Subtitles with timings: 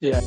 [0.00, 0.20] Yeah.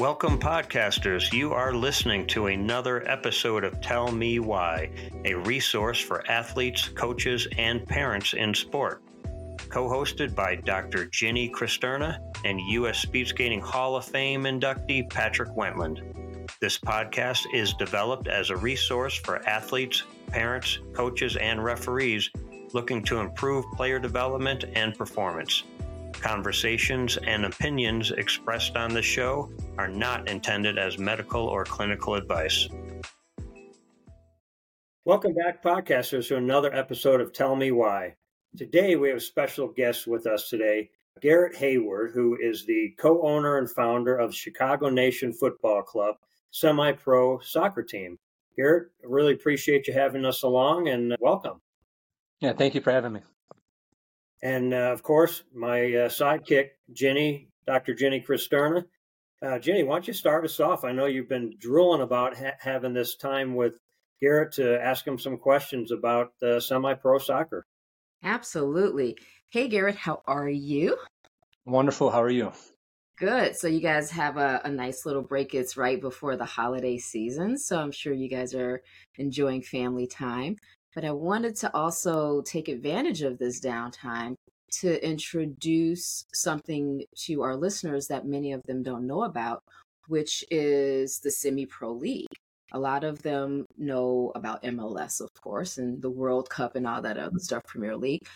[0.00, 1.32] Welcome, podcasters.
[1.32, 4.90] You are listening to another episode of Tell Me Why,
[5.24, 9.00] a resource for athletes, coaches, and parents in sport.
[9.68, 11.06] Co hosted by Dr.
[11.06, 12.98] Ginny Cristerna and U.S.
[12.98, 16.02] Speed Skating Hall of Fame inductee Patrick Wentland.
[16.60, 22.28] This podcast is developed as a resource for athletes, parents, coaches, and referees
[22.72, 25.62] looking to improve player development and performance.
[26.24, 32.66] Conversations and opinions expressed on the show are not intended as medical or clinical advice.
[35.04, 38.14] Welcome back, podcasters, to another episode of Tell Me Why.
[38.56, 40.88] Today, we have a special guest with us today,
[41.20, 46.14] Garrett Hayward, who is the co owner and founder of Chicago Nation Football Club
[46.52, 48.18] semi pro soccer team.
[48.56, 51.60] Garrett, really appreciate you having us along and welcome.
[52.40, 53.20] Yeah, thank you for having me.
[54.42, 57.94] And uh, of course, my uh, sidekick, Ginny, Dr.
[57.94, 58.84] Ginny Cristerna.
[59.42, 60.84] Uh, Ginny, why don't you start us off?
[60.84, 63.74] I know you've been drooling about ha- having this time with
[64.20, 67.66] Garrett to ask him some questions about uh, semi pro soccer.
[68.22, 69.16] Absolutely.
[69.50, 70.96] Hey, Garrett, how are you?
[71.66, 72.10] Wonderful.
[72.10, 72.52] How are you?
[73.18, 73.56] Good.
[73.56, 75.54] So, you guys have a, a nice little break.
[75.54, 77.58] It's right before the holiday season.
[77.58, 78.82] So, I'm sure you guys are
[79.16, 80.56] enjoying family time.
[80.94, 84.36] But I wanted to also take advantage of this downtime
[84.80, 89.62] to introduce something to our listeners that many of them don't know about,
[90.08, 92.26] which is the Semi Pro League.
[92.72, 97.02] A lot of them know about MLS, of course, and the World Cup and all
[97.02, 98.26] that other stuff, Premier League.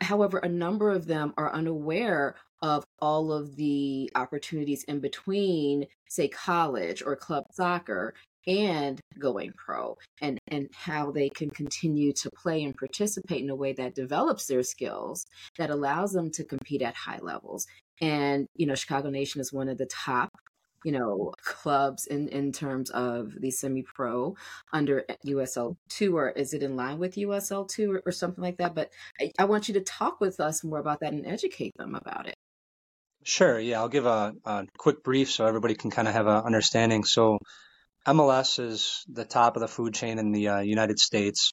[0.00, 6.28] However, a number of them are unaware of all of the opportunities in between, say,
[6.28, 8.14] college or club soccer
[8.46, 13.56] and going pro and and how they can continue to play and participate in a
[13.56, 15.26] way that develops their skills
[15.58, 17.66] that allows them to compete at high levels
[18.00, 20.30] and you know chicago nation is one of the top
[20.84, 24.36] you know clubs in in terms of the semi pro
[24.72, 28.58] under usl 2 or is it in line with usl 2 or, or something like
[28.58, 28.90] that but
[29.20, 32.28] I, I want you to talk with us more about that and educate them about
[32.28, 32.34] it
[33.26, 33.58] Sure.
[33.58, 37.02] Yeah, I'll give a, a quick brief so everybody can kind of have an understanding.
[37.02, 37.40] So,
[38.06, 41.52] MLS is the top of the food chain in the uh, United States.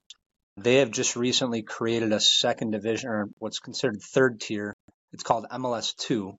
[0.56, 4.76] They have just recently created a second division, or what's considered third tier.
[5.14, 6.38] It's called MLS 2.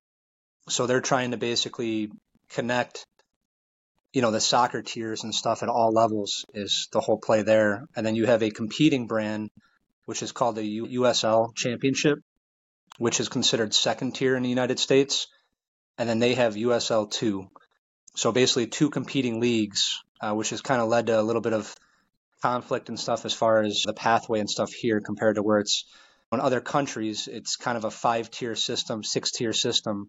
[0.69, 2.11] So they're trying to basically
[2.51, 3.05] connect,
[4.13, 7.85] you know, the soccer tiers and stuff at all levels is the whole play there.
[7.97, 9.51] And then you have a competing brand,
[10.05, 12.21] which is called the USL Championship,
[12.99, 15.27] which is considered second tier in the United States.
[15.99, 17.49] And then they have USL 2,
[18.15, 21.53] so basically two competing leagues, uh, which has kind of led to a little bit
[21.53, 21.75] of
[22.43, 25.85] conflict and stuff as far as the pathway and stuff here compared to where it's
[26.33, 27.29] in other countries.
[27.29, 30.09] It's kind of a five tier system, six tier system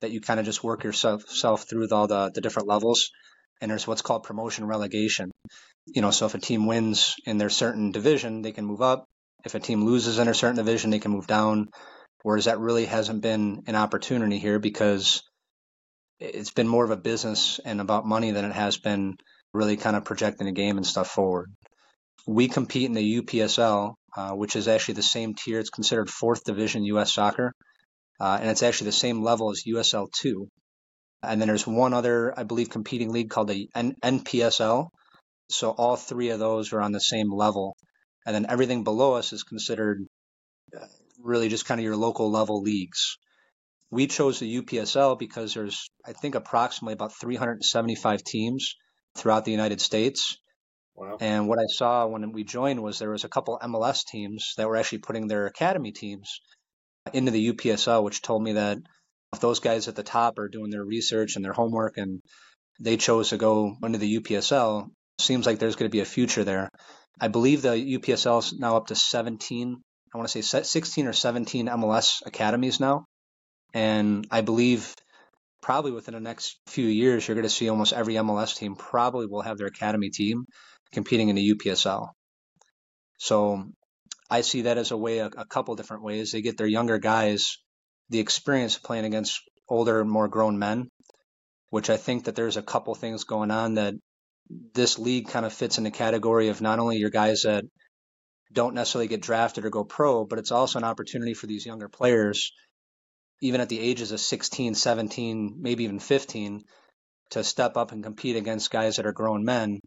[0.00, 3.10] that you kind of just work yourself self through all the, the different levels.
[3.60, 5.30] And there's what's called promotion relegation.
[5.86, 9.04] You know, so if a team wins in their certain division, they can move up.
[9.44, 11.68] If a team loses in a certain division, they can move down.
[12.22, 15.22] Whereas that really hasn't been an opportunity here because
[16.18, 19.16] it's been more of a business and about money than it has been
[19.52, 21.50] really kind of projecting the game and stuff forward.
[22.26, 25.60] We compete in the UPSL, uh, which is actually the same tier.
[25.60, 27.12] It's considered fourth division U.S.
[27.12, 27.52] soccer,
[28.20, 30.48] uh, and it's actually the same level as USL two.
[31.22, 34.88] And then there's one other, I believe, competing league called the N- NPSL.
[35.50, 37.76] So all three of those are on the same level,
[38.24, 40.04] and then everything below us is considered
[40.76, 40.86] uh,
[41.22, 43.16] really just kind of your local level leagues
[43.90, 48.74] we chose the UPSL because there's, I think, approximately about 375 teams
[49.16, 50.36] throughout the United States.
[50.94, 51.18] Wow.
[51.20, 54.68] And what I saw when we joined was there was a couple MLS teams that
[54.68, 56.40] were actually putting their academy teams
[57.12, 58.78] into the UPSL, which told me that
[59.32, 62.22] if those guys at the top are doing their research and their homework and
[62.80, 66.44] they chose to go into the UPSL, seems like there's going to be a future
[66.44, 66.70] there.
[67.20, 69.76] I believe the UPSL is now up to 17,
[70.14, 73.04] I want to say 16 or 17 MLS academies now.
[73.76, 74.94] And I believe
[75.60, 79.26] probably within the next few years, you're going to see almost every MLS team probably
[79.26, 80.46] will have their academy team
[80.92, 82.08] competing in the UPSL.
[83.18, 83.66] So
[84.30, 86.32] I see that as a way, a, a couple different ways.
[86.32, 87.58] They get their younger guys
[88.08, 90.88] the experience of playing against older, more grown men,
[91.68, 93.92] which I think that there's a couple things going on that
[94.72, 97.64] this league kind of fits in the category of not only your guys that
[98.50, 101.90] don't necessarily get drafted or go pro, but it's also an opportunity for these younger
[101.90, 102.52] players
[103.40, 106.64] even at the ages of 16, 17, maybe even 15,
[107.30, 109.80] to step up and compete against guys that are grown men.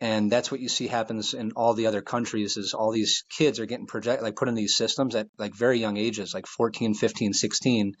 [0.00, 3.60] And that's what you see happens in all the other countries is all these kids
[3.60, 6.94] are getting project like put in these systems at like very young ages like 14
[6.94, 7.94] 15 16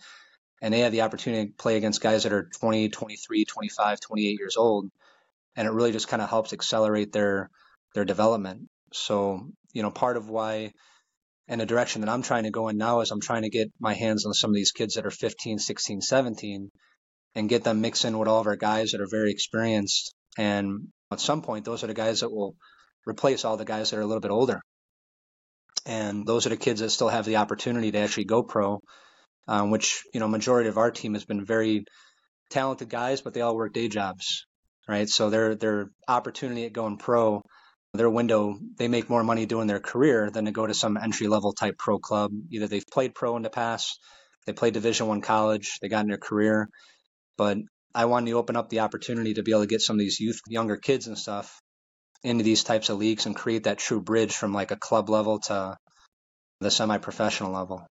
[0.60, 4.38] and they have the opportunity to play against guys that are 20 23 25 28
[4.38, 4.90] years old.
[5.54, 7.50] And it really just kind of helps accelerate their
[7.94, 8.68] their development.
[8.92, 10.72] So you know part of why
[11.48, 13.68] and the direction that i'm trying to go in now is i'm trying to get
[13.80, 16.70] my hands on some of these kids that are 15 16 17
[17.34, 21.20] and get them mixing with all of our guys that are very experienced and at
[21.20, 22.56] some point, those are the guys that will
[23.06, 24.60] replace all the guys that are a little bit older.
[25.84, 28.80] And those are the kids that still have the opportunity to actually go pro,
[29.48, 31.84] um, which, you know, majority of our team has been very
[32.50, 34.46] talented guys, but they all work day jobs,
[34.88, 35.08] right?
[35.08, 37.42] So their, their opportunity at going pro,
[37.94, 41.28] their window, they make more money doing their career than to go to some entry
[41.28, 42.32] level type pro club.
[42.50, 43.98] Either they've played pro in the past,
[44.46, 46.68] they played division one college, they got in their career,
[47.36, 47.58] but
[47.94, 50.20] I wanted to open up the opportunity to be able to get some of these
[50.20, 51.60] youth, younger kids and stuff
[52.24, 55.40] into these types of leagues and create that true bridge from like a club level
[55.40, 55.76] to
[56.60, 57.86] the semi-professional level.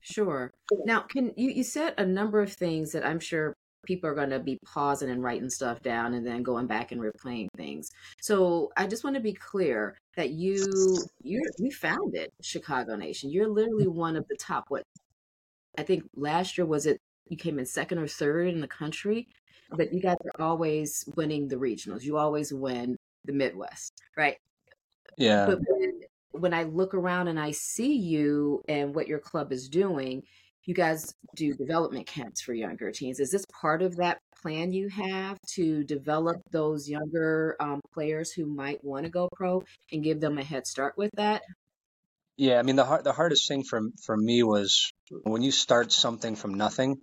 [0.00, 0.52] Sure.
[0.84, 4.30] Now, can you you said a number of things that I'm sure people are going
[4.30, 7.90] to be pausing and writing stuff down and then going back and replaying things.
[8.20, 10.64] So I just want to be clear that you
[11.22, 13.30] you you founded Chicago Nation.
[13.30, 13.98] You're literally mm-hmm.
[13.98, 14.84] one of the top what
[15.76, 19.28] I think last year was it you came in second or third in the country,
[19.70, 22.02] but you guys are always winning the regionals.
[22.02, 24.36] You always win the Midwest, right?
[25.16, 25.46] Yeah.
[25.46, 26.00] But when,
[26.32, 30.22] when I look around and I see you and what your club is doing,
[30.66, 33.20] you guys do development camps for younger teens.
[33.20, 38.46] Is this part of that plan you have to develop those younger um, players who
[38.46, 39.62] might want to go pro
[39.92, 41.42] and give them a head start with that?
[42.36, 45.92] Yeah, I mean the hard, the hardest thing for for me was when you start
[45.92, 46.96] something from nothing.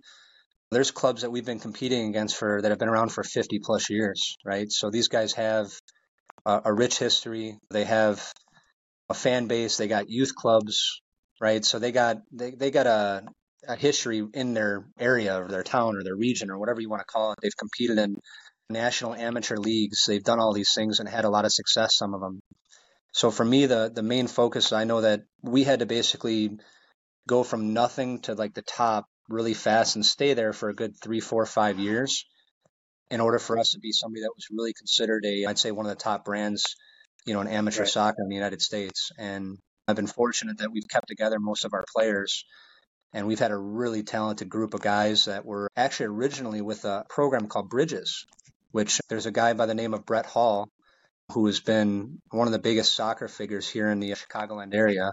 [0.70, 3.90] There's clubs that we've been competing against for that have been around for 50 plus
[3.90, 4.70] years, right?
[4.70, 5.68] So these guys have
[6.46, 7.58] a, a rich history.
[7.70, 8.32] They have
[9.10, 9.76] a fan base.
[9.76, 11.02] They got youth clubs,
[11.40, 11.64] right?
[11.64, 13.24] So they got they, they got a
[13.66, 17.00] a history in their area or their town or their region or whatever you want
[17.00, 17.38] to call it.
[17.42, 18.16] They've competed in
[18.68, 20.04] national amateur leagues.
[20.06, 21.96] They've done all these things and had a lot of success.
[21.96, 22.40] Some of them.
[23.12, 26.58] So for me, the the main focus, I know that we had to basically
[27.28, 30.94] go from nothing to like the top really fast and stay there for a good
[31.00, 32.24] three, four, five years
[33.10, 35.86] in order for us to be somebody that was really considered a, I'd say one
[35.86, 36.76] of the top brands,
[37.26, 37.88] you know, in amateur right.
[37.88, 39.10] soccer in the United States.
[39.18, 42.44] And I've been fortunate that we've kept together most of our players.
[43.12, 47.04] And we've had a really talented group of guys that were actually originally with a
[47.08, 48.26] program called Bridges,
[48.70, 50.68] which there's a guy by the name of Brett Hall
[51.32, 55.12] who has been one of the biggest soccer figures here in the Chicagoland area.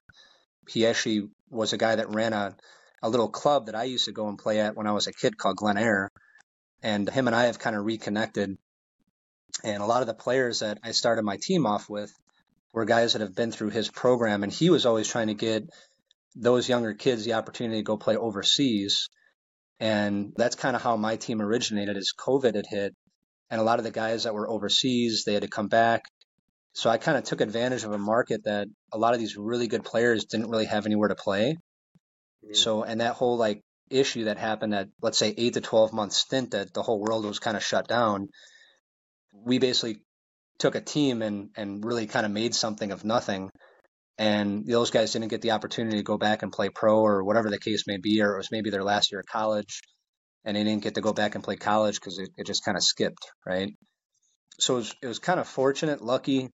[0.68, 2.56] He actually was a guy that ran a,
[3.02, 5.14] a little club that I used to go and play at when I was a
[5.14, 6.12] kid called Glen Eyre.
[6.82, 8.58] And him and I have kind of reconnected.
[9.64, 12.14] And a lot of the players that I started my team off with
[12.74, 14.44] were guys that have been through his program.
[14.44, 15.70] And he was always trying to get
[16.36, 19.10] those younger kids the opportunity to go play overseas.
[19.80, 22.96] And that's kind of how my team originated as COVID had hit
[23.50, 26.04] and a lot of the guys that were overseas they had to come back
[26.74, 29.68] so i kind of took advantage of a market that a lot of these really
[29.68, 31.56] good players didn't really have anywhere to play
[32.44, 32.54] mm-hmm.
[32.54, 36.14] so and that whole like issue that happened at let's say 8 to 12 month
[36.14, 38.30] stint that the whole world was kind of shut down
[39.34, 40.02] we basically
[40.60, 43.50] took a team and and really kind of made something of nothing
[44.20, 47.50] and those guys didn't get the opportunity to go back and play pro or whatever
[47.50, 49.82] the case may be or it was maybe their last year of college
[50.46, 52.78] and they didn't get to go back and play college because it, it just kind
[52.78, 53.74] of skipped, right?
[54.60, 56.50] So it was, it was kind of fortunate, lucky,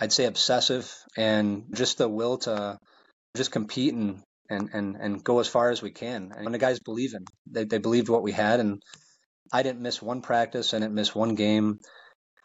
[0.00, 2.78] I'd say obsessive, and just the will to
[3.36, 6.32] just compete and and and, and go as far as we can.
[6.36, 8.82] And the guys believe in, they they believed what we had, and
[9.52, 11.78] I didn't miss one practice, I didn't miss one game.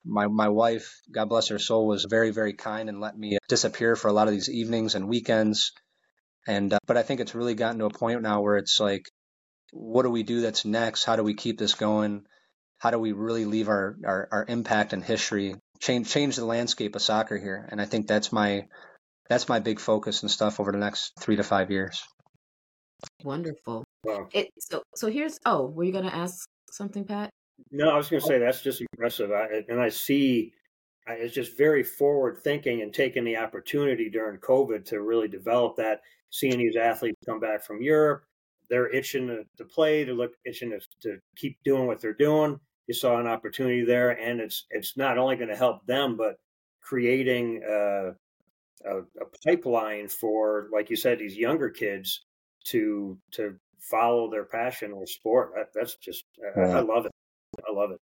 [0.06, 3.96] My my wife, God bless her soul, was very very kind and let me disappear
[3.96, 5.72] for a lot of these evenings and weekends.
[6.48, 9.06] And uh, but I think it's really gotten to a point now where it's like
[9.72, 11.03] what do we do that's next?
[11.03, 12.25] How do we keep this going?
[12.79, 16.96] How do we really leave our, our, our impact and history, change change the landscape
[16.96, 17.68] of soccer here?
[17.72, 18.68] And I think that's my
[19.27, 22.01] that's my big focus and stuff over the next three to five years.
[23.24, 23.84] Wonderful.
[24.03, 24.27] Wow.
[24.34, 27.29] It, so so here's oh, were you going to ask something, Pat?
[27.72, 29.32] No, I was going to say that's just impressive.
[29.32, 30.54] I, and I see
[31.08, 36.01] it's just very forward thinking and taking the opportunity during COVID to really develop that.
[36.32, 38.24] Seeing these athletes come back from Europe,
[38.70, 42.60] they're itching to, to play, to look itching to, to keep doing what they're doing.
[42.88, 46.36] You saw an opportunity there, and it's it's not only going to help them, but
[46.82, 48.10] creating a,
[48.86, 52.25] a, a, pipeline for, like you said, these younger kids
[52.66, 55.51] to to follow their passion or sport.
[55.56, 56.25] That, that's just
[56.56, 57.12] I, I love it.
[57.68, 58.00] I love it.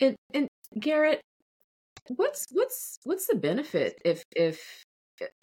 [0.00, 1.20] And, and Garrett,
[2.08, 4.84] what's what's what's the benefit if if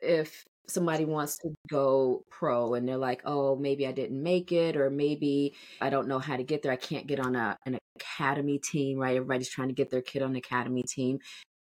[0.01, 4.77] if somebody wants to go pro and they're like, oh, maybe I didn't make it,
[4.77, 6.71] or maybe I don't know how to get there.
[6.71, 9.15] I can't get on a, an academy team, right?
[9.15, 11.19] Everybody's trying to get their kid on an academy team.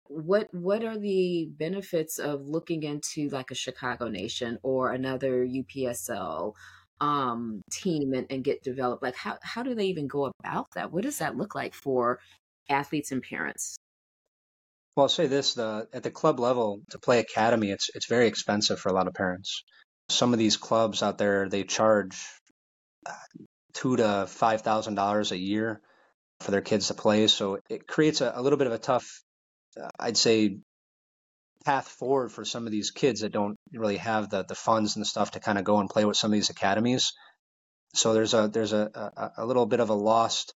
[0.08, 6.54] What what are the benefits of looking into like a Chicago Nation or another UPSL
[7.02, 9.04] um, team and, and get developed?
[9.04, 10.92] Like how how do they even go about that?
[10.92, 12.20] What does that look like for
[12.70, 13.78] athletes and parents?
[14.96, 18.28] Well, I'll say this: the at the club level to play academy, it's it's very
[18.28, 19.64] expensive for a lot of parents.
[20.10, 22.18] Some of these clubs out there they charge
[23.06, 23.14] uh,
[23.74, 25.82] two to five thousand dollars a year
[26.40, 29.22] for their kids to play, so it creates a, a little bit of a tough,
[29.82, 30.60] uh, I'd say,
[31.66, 35.02] path forward for some of these kids that don't really have the the funds and
[35.02, 37.14] the stuff to kind of go and play with some of these academies.
[37.94, 40.54] So there's a there's a, a, a little bit of a lost,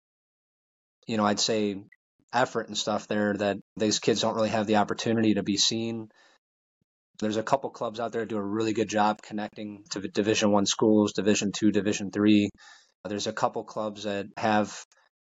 [1.07, 1.83] you know, I'd say
[2.31, 6.09] effort and stuff there that these kids don't really have the opportunity to be seen.
[7.19, 10.51] There's a couple clubs out there that do a really good job connecting to Division
[10.51, 12.49] One schools, Division Two, Division Three.
[13.07, 14.85] There's a couple clubs that have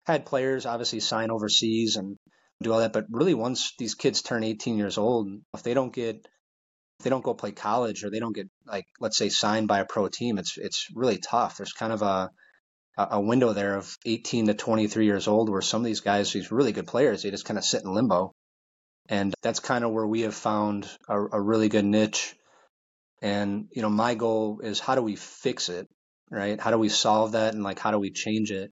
[0.05, 2.17] had players obviously sign overseas and
[2.63, 5.93] do all that, but really once these kids turn 18 years old, if they don't
[5.93, 6.15] get
[6.99, 9.79] if they don't go play college or they don't get like let's say signed by
[9.79, 11.57] a pro team, it's it's really tough.
[11.57, 12.29] There's kind of a
[12.97, 16.51] a window there of 18 to 23 years old where some of these guys, these
[16.51, 18.33] really good players, they just kind of sit in limbo.
[19.09, 22.35] And that's kind of where we have found a, a really good niche.
[23.21, 25.87] And, you know, my goal is how do we fix it,
[26.29, 26.59] right?
[26.59, 28.71] How do we solve that and like how do we change it?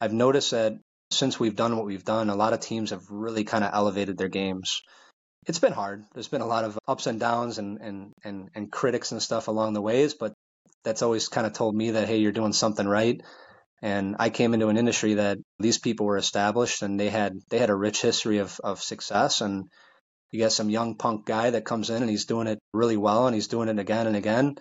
[0.00, 0.74] I've noticed that
[1.12, 4.18] since we've done what we've done, a lot of teams have really kind of elevated
[4.18, 4.82] their games.
[5.46, 6.04] It's been hard.
[6.14, 9.48] There's been a lot of ups and downs and, and, and, and critics and stuff
[9.48, 10.34] along the ways, but
[10.84, 13.20] that's always kind of told me that hey you're doing something right
[13.80, 17.58] and i came into an industry that these people were established and they had they
[17.58, 19.64] had a rich history of, of success and
[20.30, 23.26] you get some young punk guy that comes in and he's doing it really well
[23.26, 24.54] and he's doing it again and again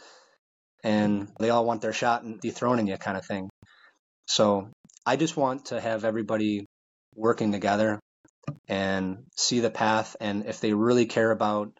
[0.84, 3.50] and they all want their shot and dethroning you kind of thing
[4.28, 4.70] so
[5.06, 6.66] i just want to have everybody
[7.16, 8.00] working together
[8.68, 11.72] and see the path and if they really care about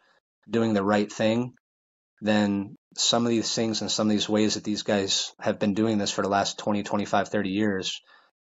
[0.50, 1.52] doing the right thing
[2.22, 5.74] then some of these things and some of these ways that these guys have been
[5.74, 8.00] doing this for the last 20, 25, 30 years,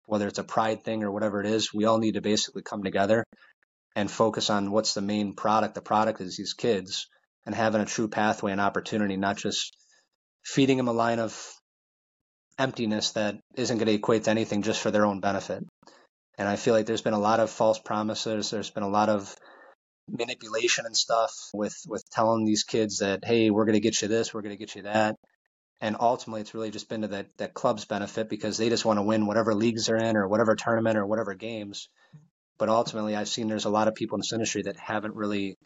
[0.05, 2.83] whether it's a pride thing or whatever it is, we all need to basically come
[2.83, 3.23] together
[3.95, 5.75] and focus on what's the main product.
[5.75, 7.07] The product is these kids
[7.45, 9.75] and having a true pathway and opportunity, not just
[10.45, 11.33] feeding them a line of
[12.57, 15.63] emptiness that isn't going to equate to anything just for their own benefit.
[16.37, 18.49] And I feel like there's been a lot of false promises.
[18.49, 19.35] There's been a lot of
[20.09, 24.07] manipulation and stuff with with telling these kids that hey we're going to get you
[24.09, 25.15] this we're going to get you that
[25.79, 28.97] and ultimately it's really just been to that that club's benefit because they just want
[28.97, 31.87] to win whatever leagues they're in or whatever tournament or whatever games
[32.57, 35.57] but ultimately i've seen there's a lot of people in this industry that haven't really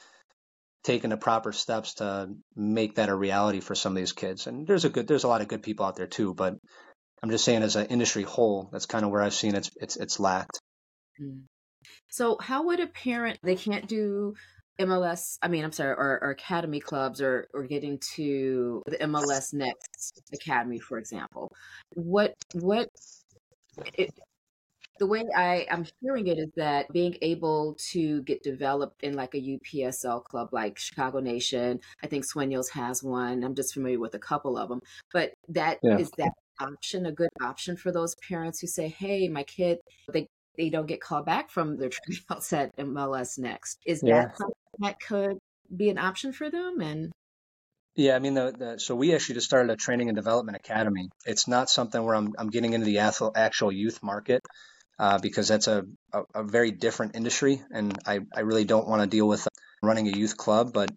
[0.88, 4.66] taken the proper steps to make that a reality for some of these kids and
[4.66, 6.56] there's a good there's a lot of good people out there too but
[7.22, 9.98] i'm just saying as an industry whole that's kind of where i've seen it's it's
[9.98, 10.60] it's lacked
[11.22, 11.42] mm.
[12.10, 14.34] So, how would a parent, they can't do
[14.80, 19.54] MLS, I mean, I'm sorry, or, or, academy clubs or, or getting to the MLS
[19.54, 21.52] Next Academy, for example.
[21.94, 22.90] What, what,
[23.94, 24.12] it,
[25.00, 29.36] the way I, I'm hearing it is that being able to get developed in like
[29.36, 33.44] a UPSL club like Chicago Nation, I think Sueños has one.
[33.44, 34.82] I'm just familiar with a couple of them,
[35.14, 35.98] but that yeah.
[35.98, 39.80] is that option a good option for those parents who say, "Hey, my kid,
[40.12, 40.28] they
[40.58, 43.80] they don't get called back from their tryouts at MLS next.
[43.86, 44.24] Is yeah.
[44.24, 45.38] that something that could
[45.76, 46.82] be an option for them?
[46.82, 47.12] And
[47.96, 51.10] yeah, I mean, the, the, so we actually just started a training and development academy.
[51.26, 54.42] It's not something where I'm I'm getting into the actual youth market
[55.00, 59.02] uh, because that's a, a, a very different industry, and I I really don't want
[59.02, 59.48] to deal with
[59.82, 60.92] running a youth club, but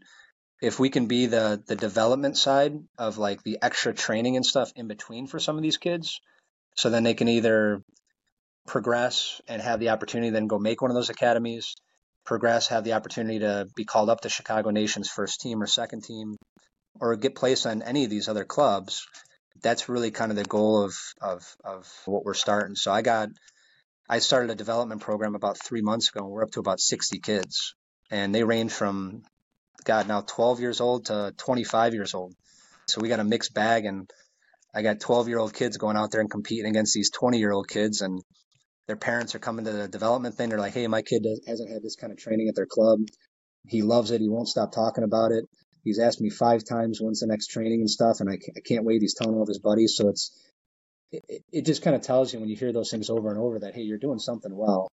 [0.63, 4.73] if we can be the the development side of like the extra training and stuff
[4.77, 6.21] in between for some of these kids
[6.77, 7.83] so then they can either
[8.67, 11.75] progress and have the opportunity then go make one of those academies,
[12.25, 16.05] progress, have the opportunity to be called up to Chicago Nation's first team or second
[16.05, 16.37] team,
[17.01, 19.07] or get placed on any of these other clubs.
[19.63, 22.77] That's really kind of the goal of of of what we're starting.
[22.77, 23.29] So I got
[24.13, 26.25] I started a development program about three months ago.
[26.25, 27.77] and We're up to about 60 kids,
[28.11, 29.23] and they range from
[29.85, 32.35] God now 12 years old to 25 years old.
[32.89, 34.11] So we got a mixed bag, and
[34.75, 37.53] I got 12 year old kids going out there and competing against these 20 year
[37.53, 38.21] old kids, and
[38.89, 40.49] their parents are coming to the development thing.
[40.49, 42.99] They're like, hey, my kid hasn't had this kind of training at their club.
[43.69, 44.21] He loves it.
[44.21, 45.45] He won't stop talking about it.
[45.85, 48.61] He's asked me five times when's the next training and stuff, and I can't, I
[48.67, 49.03] can't wait.
[49.03, 49.95] He's telling all of his buddies.
[49.95, 50.37] So it's
[51.13, 53.61] it, it just kind of tells you when you hear those things over and over
[53.61, 54.89] that hey, you're doing something well.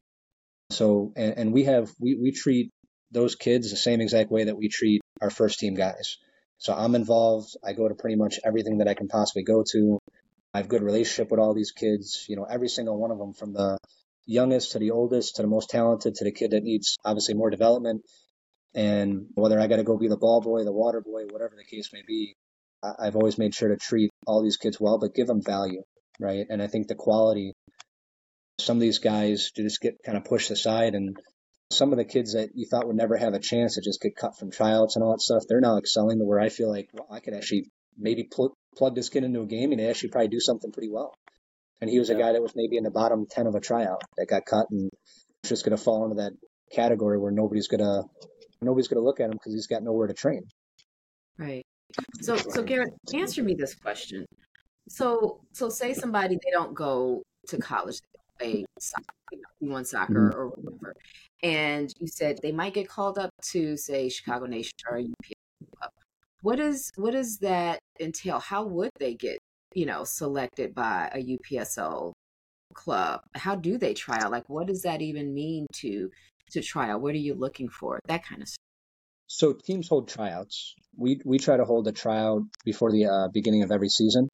[0.71, 2.71] So and, and we have we we treat
[3.11, 6.19] those kids the same exact way that we treat our first team guys.
[6.59, 7.57] So I'm involved.
[7.64, 9.99] I go to pretty much everything that I can possibly go to.
[10.54, 12.26] I have good relationship with all these kids.
[12.28, 13.78] You know, every single one of them, from the
[14.26, 17.50] youngest to the oldest to the most talented to the kid that needs obviously more
[17.50, 18.02] development.
[18.75, 21.64] And whether I got to go be the ball boy, the water boy, whatever the
[21.64, 22.35] case may be,
[22.83, 25.83] I've always made sure to treat all these kids well, but give them value,
[26.21, 26.47] right?
[26.49, 27.54] And I think the quality,
[28.61, 31.16] some of these guys just get kind of pushed aside, and
[31.73, 34.16] some of the kids that you thought would never have a chance to just get
[34.16, 36.88] cut from tryouts and all that stuff, they're now excelling to where I feel like
[36.92, 40.11] well, I could actually maybe pl- plug this kid into a game and they actually
[40.11, 41.14] probably do something pretty well.
[41.81, 42.16] And he was yeah.
[42.16, 44.66] a guy that was maybe in the bottom 10 of a tryout that got cut
[44.71, 44.90] and
[45.45, 46.33] just going to fall into that
[46.73, 48.02] category where nobody's going to
[48.61, 50.42] nobody's going to look at him because he's got nowhere to train.
[51.38, 51.64] Right.
[52.21, 54.25] So, so Garrett, answer me this question.
[54.89, 58.01] So, so say somebody they don't go to college,
[58.39, 60.39] they play soccer, you know, soccer mm-hmm.
[60.39, 60.95] or whatever,
[61.43, 65.91] and you said they might get called up to say Chicago Nation or UPS.
[66.43, 68.41] What is what does that entail?
[68.41, 69.39] How would they get
[69.75, 72.12] you know selected by a UPSL
[72.75, 73.21] club?
[73.35, 74.33] How do they try out?
[74.33, 76.11] Like, what does that even mean to
[76.51, 77.01] to try out?
[77.01, 78.01] What are you looking for?
[78.07, 78.59] That kind of stuff.
[79.29, 80.75] So teams hold tryouts.
[80.97, 84.29] We we try to hold a tryout before the uh, beginning of every season.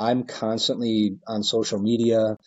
[0.00, 2.38] I'm constantly on social media.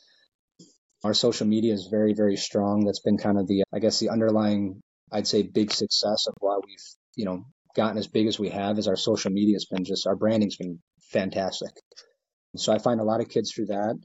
[1.04, 2.84] Our social media is very very strong.
[2.84, 4.82] That's been kind of the I guess the underlying
[5.12, 7.46] I'd say big success of why we've you know
[7.76, 8.80] gotten as big as we have.
[8.80, 10.80] Is our social media has been just our branding's been
[11.12, 11.70] fantastic.
[12.56, 14.00] So I find a lot of kids through that.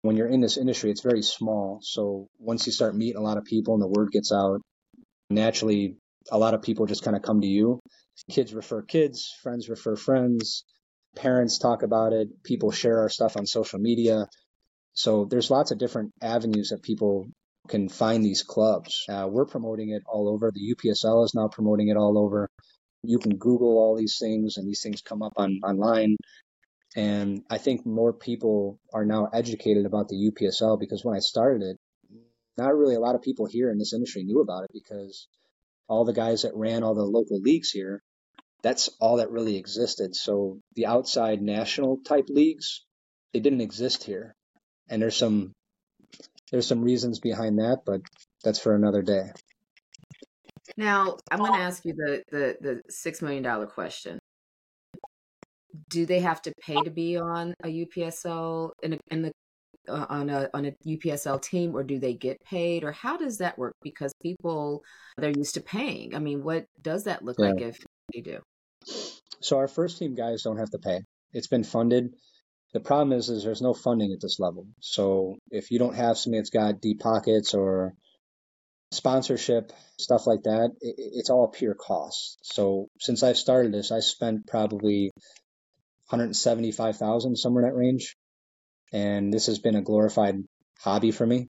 [0.00, 1.80] When you're in this industry, it's very small.
[1.82, 4.62] So once you start meeting a lot of people and the word gets out,
[5.28, 5.96] naturally
[6.30, 7.80] a lot of people just kind of come to you.
[8.30, 10.64] Kids refer kids, friends refer friends,
[11.16, 14.26] parents talk about it, people share our stuff on social media.
[14.92, 17.28] So there's lots of different avenues that people
[17.68, 19.04] can find these clubs.
[19.08, 20.50] Uh, we're promoting it all over.
[20.52, 22.48] The UPSL is now promoting it all over.
[23.02, 26.16] You can Google all these things, and these things come up on online.
[26.96, 31.62] And I think more people are now educated about the UPSL because when I started
[31.62, 31.76] it,
[32.58, 35.28] not really a lot of people here in this industry knew about it because
[35.88, 38.02] all the guys that ran all the local leagues here,
[38.62, 40.14] that's all that really existed.
[40.14, 42.84] So the outside national type leagues,
[43.32, 44.34] they didn't exist here.
[44.88, 45.52] And there's some
[46.50, 48.00] there's some reasons behind that, but
[48.42, 49.30] that's for another day.
[50.76, 54.18] Now, I'm going to ask you the the the 6 million dollar question.
[55.88, 59.32] Do they have to pay to be on a UPSL in, a, in the
[59.88, 63.38] uh, on a on a UPSL team, or do they get paid, or how does
[63.38, 63.74] that work?
[63.82, 64.82] Because people
[65.16, 66.14] they're used to paying.
[66.14, 67.50] I mean, what does that look yeah.
[67.50, 67.78] like if
[68.12, 68.40] they do?
[69.40, 71.00] So our first team guys don't have to pay.
[71.32, 72.14] It's been funded.
[72.72, 74.66] The problem is, is there's no funding at this level.
[74.80, 77.94] So if you don't have somebody that's got deep pockets or
[78.92, 82.38] sponsorship stuff like that, it, it's all pure cost.
[82.42, 85.10] So since I've started this, I spent probably
[86.10, 88.16] 175,000 somewhere in that range
[88.92, 90.36] and this has been a glorified
[90.80, 91.48] hobby for me.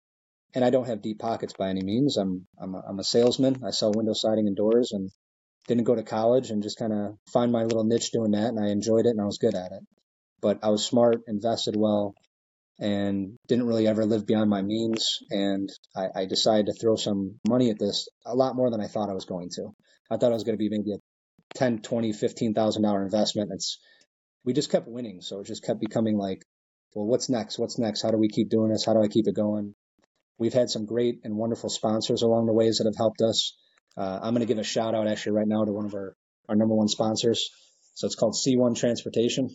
[0.54, 2.16] And I don't have deep pockets by any means.
[2.16, 3.62] I'm I'm a, I'm a salesman.
[3.66, 5.10] I sell window siding and doors, and
[5.66, 8.60] didn't go to college and just kind of find my little niche doing that, and
[8.60, 9.82] I enjoyed it and I was good at it.
[10.40, 12.14] But I was smart, invested well,
[12.78, 15.18] and didn't really ever live beyond my means.
[15.30, 18.88] And I, I decided to throw some money at this, a lot more than I
[18.88, 19.70] thought I was going to.
[20.10, 20.98] I thought it was going to be maybe a
[21.54, 23.50] 10, 20, 15,000 dollar investment.
[23.54, 23.78] It's
[24.44, 26.42] we just kept winning, so it just kept becoming like
[26.94, 27.58] well, what's next?
[27.58, 28.02] What's next?
[28.02, 28.84] How do we keep doing this?
[28.84, 29.74] How do I keep it going?
[30.38, 33.56] We've had some great and wonderful sponsors along the ways that have helped us.
[33.96, 36.16] Uh, I'm going to give a shout out actually right now to one of our,
[36.48, 37.50] our number one sponsors.
[37.94, 39.50] So it's called C1 Transportation.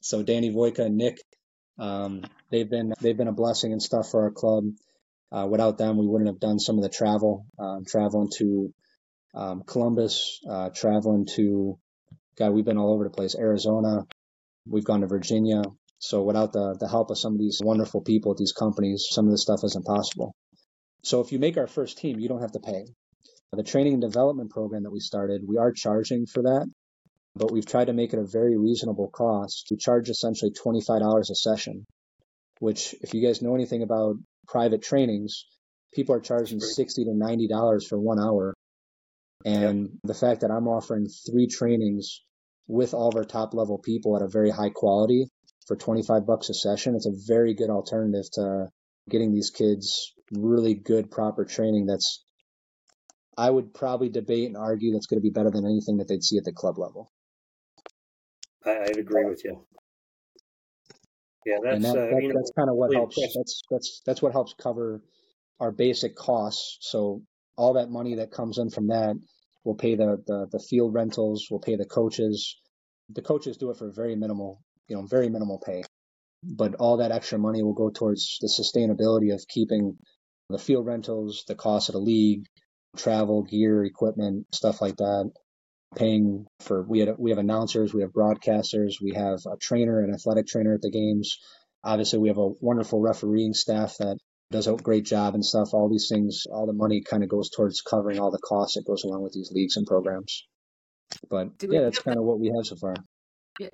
[0.00, 1.18] So Danny Voika and Nick,
[1.78, 4.64] um, they've been they've been a blessing and stuff for our club.
[5.30, 8.72] Uh, without them, we wouldn't have done some of the travel, um, traveling to
[9.34, 11.78] um, Columbus, uh, traveling to
[12.36, 13.34] God, we've been all over the place.
[13.34, 14.06] Arizona,
[14.66, 15.62] we've gone to Virginia,
[15.98, 19.26] so without the, the help of some of these wonderful people at these companies, some
[19.26, 20.34] of this stuff isn't possible.
[21.04, 22.86] So if you make our first team, you don't have to pay.
[23.52, 26.66] Uh, the training and development program that we started, we are charging for that,
[27.34, 29.68] but we've tried to make it a very reasonable cost.
[29.70, 31.86] We charge essentially $25 a session,
[32.60, 34.16] which if you guys know anything about
[34.48, 35.46] private trainings,
[35.92, 38.54] people are charging 60 to $90 for one hour.
[39.44, 39.90] And yep.
[40.04, 42.22] the fact that I'm offering three trainings
[42.68, 45.26] with all of our top level people at a very high quality
[45.66, 48.68] for 25 bucks a session, it's a very good alternative to
[49.10, 52.21] getting these kids really good, proper training that's,
[53.36, 56.22] I would probably debate and argue that's going to be better than anything that they'd
[56.22, 57.10] see at the club level.
[58.64, 59.64] I, would agree with you.
[61.44, 63.16] Yeah, that's that, uh, that, you know, that's kind of what helps.
[63.16, 65.02] That's that's that's what helps cover
[65.58, 66.78] our basic costs.
[66.80, 67.22] So
[67.56, 69.14] all that money that comes in from that
[69.64, 72.60] will pay the, the, the field rentals, we'll pay the coaches.
[73.10, 75.82] The coaches do it for very minimal, you know, very minimal pay.
[76.42, 79.96] But all that extra money will go towards the sustainability of keeping
[80.48, 82.46] the field rentals, the cost of the league,
[82.96, 85.30] travel, gear, equipment, stuff like that.
[85.94, 90.14] Paying for we had we have announcers, we have broadcasters, we have a trainer, an
[90.14, 91.36] athletic trainer at the games.
[91.84, 94.16] Obviously, we have a wonderful refereeing staff that
[94.50, 95.74] does a great job and stuff.
[95.74, 98.86] All these things, all the money kind of goes towards covering all the costs that
[98.86, 100.46] goes along with these leagues and programs.
[101.28, 102.94] But yeah, that's kind of what we have so far.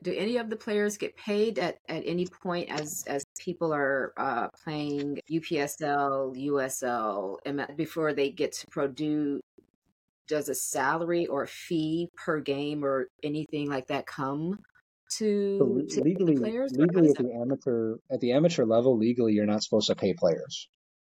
[0.03, 4.12] Do any of the players get paid at, at any point as as people are
[4.16, 9.40] uh, playing UPSL, USL, before they get to Purdue?
[10.27, 14.59] Does a salary or a fee per game or anything like that come
[15.16, 16.72] to, so to legally, players?
[16.77, 20.68] Legally, at the amateur at the amateur level, legally you're not supposed to pay players.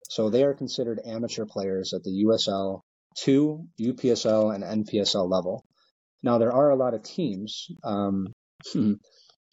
[0.09, 2.81] So they are considered amateur players at the USL,
[3.17, 5.65] two UPSL, and NPSL level.
[6.23, 8.33] Now there are a lot of teams um,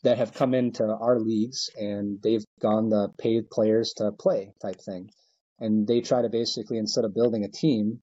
[0.04, 4.82] that have come into our leagues and they've gone the paid players to play type
[4.82, 5.10] thing.
[5.60, 8.02] And they try to basically, instead of building a team,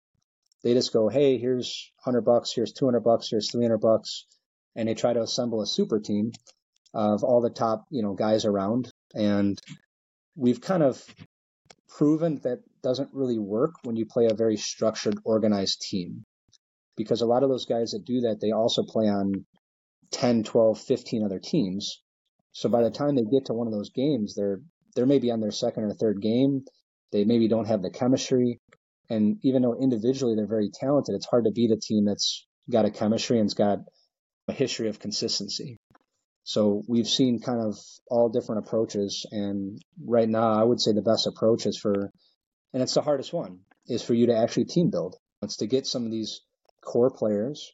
[0.62, 4.26] they just go, hey, here's 100 bucks, here's 200 bucks, here's 300 bucks.
[4.74, 6.32] And they try to assemble a super team
[6.92, 8.90] of all the top, you know, guys around.
[9.14, 9.58] And
[10.34, 11.02] we've kind of
[11.88, 16.24] proven that doesn't really work when you play a very structured, organized team.
[16.94, 19.46] Because a lot of those guys that do that, they also play on
[20.10, 22.02] 10, 12, 15 other teams.
[22.52, 24.60] So by the time they get to one of those games, they're
[24.94, 26.64] they're maybe on their second or third game.
[27.12, 28.60] They maybe don't have the chemistry.
[29.10, 32.86] And even though individually they're very talented, it's hard to beat a team that's got
[32.86, 33.78] a chemistry and's got
[34.48, 35.76] a history of consistency.
[36.44, 37.76] So we've seen kind of
[38.08, 39.26] all different approaches.
[39.30, 42.10] And right now, I would say the best approach is for,
[42.72, 45.16] and it's the hardest one, is for you to actually team build.
[45.42, 46.40] It's to get some of these
[46.82, 47.72] core players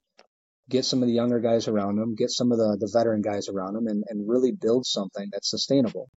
[0.68, 3.48] get some of the younger guys around them, get some of the, the veteran guys
[3.48, 6.09] around them, and, and really build something that's sustainable.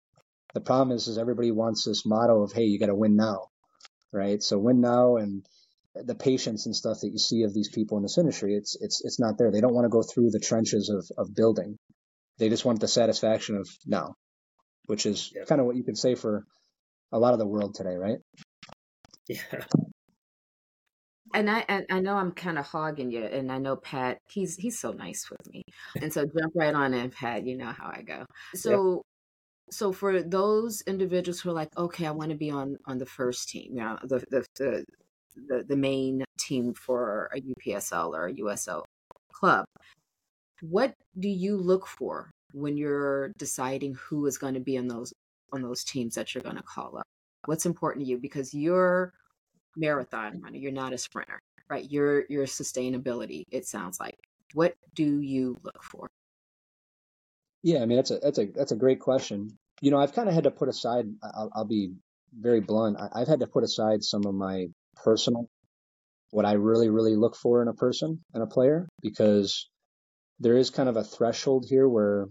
[0.54, 3.48] The problem is, is everybody wants this motto of, hey, you got to win now,
[4.12, 4.42] right?
[4.42, 5.44] So win now and
[5.94, 9.04] the patience and stuff that you see of these people in this industry, it's it's
[9.04, 9.52] it's not there.
[9.52, 11.78] They don't want to go through the trenches of, of building.
[12.38, 14.14] They just want the satisfaction of now,
[14.86, 15.46] which is yep.
[15.46, 16.44] kind of what you could say for
[17.12, 18.18] a lot of the world today, right?
[19.28, 19.64] Yeah
[21.34, 24.18] and I and I know I'm kind of hogging you, and I know Pat.
[24.30, 25.62] He's he's so nice with me,
[26.00, 27.46] and so jump right on in, Pat.
[27.46, 28.24] You know how I go.
[28.54, 28.94] So.
[28.94, 29.02] Yep.
[29.70, 33.06] So for those individuals who are like, okay, I want to be on on the
[33.06, 34.84] first team, you know, the the the,
[35.48, 38.84] the, the main team for a UPSL or a USL
[39.32, 39.64] club,
[40.60, 45.14] what do you look for when you're deciding who is going to be on those
[45.50, 47.06] on those teams that you're going to call up?
[47.46, 49.14] What's important to you because you're
[49.76, 50.56] marathon runner.
[50.56, 51.88] You're not a sprinter, right?
[51.90, 53.44] You're your sustainability.
[53.50, 54.16] It sounds like.
[54.54, 56.08] What do you look for?
[57.62, 59.58] Yeah, I mean that's a that's a that's a great question.
[59.80, 61.06] You know, I've kind of had to put aside.
[61.22, 61.92] I'll, I'll be
[62.32, 62.96] very blunt.
[62.98, 64.66] I, I've had to put aside some of my
[65.02, 65.48] personal,
[66.30, 69.68] what I really really look for in a person and a player, because
[70.40, 72.28] there is kind of a threshold here where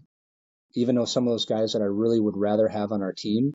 [0.75, 3.53] even though some of those guys that I really would rather have on our team,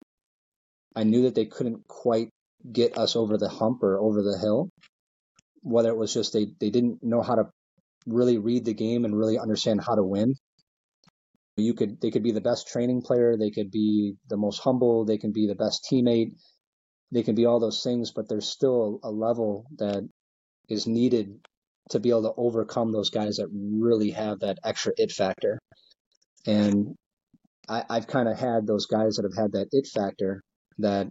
[0.95, 2.31] I knew that they couldn't quite
[2.71, 4.71] get us over the hump or over the hill.
[5.63, 7.45] Whether it was just they, they didn't know how to
[8.07, 10.35] really read the game and really understand how to win.
[11.57, 15.05] You could they could be the best training player, they could be the most humble,
[15.05, 16.33] they can be the best teammate,
[17.11, 20.09] they can be all those things, but there's still a level that
[20.69, 21.41] is needed
[21.91, 25.59] to be able to overcome those guys that really have that extra it factor.
[26.47, 26.95] And
[27.69, 30.43] I, I've kind of had those guys that have had that it factor
[30.79, 31.09] that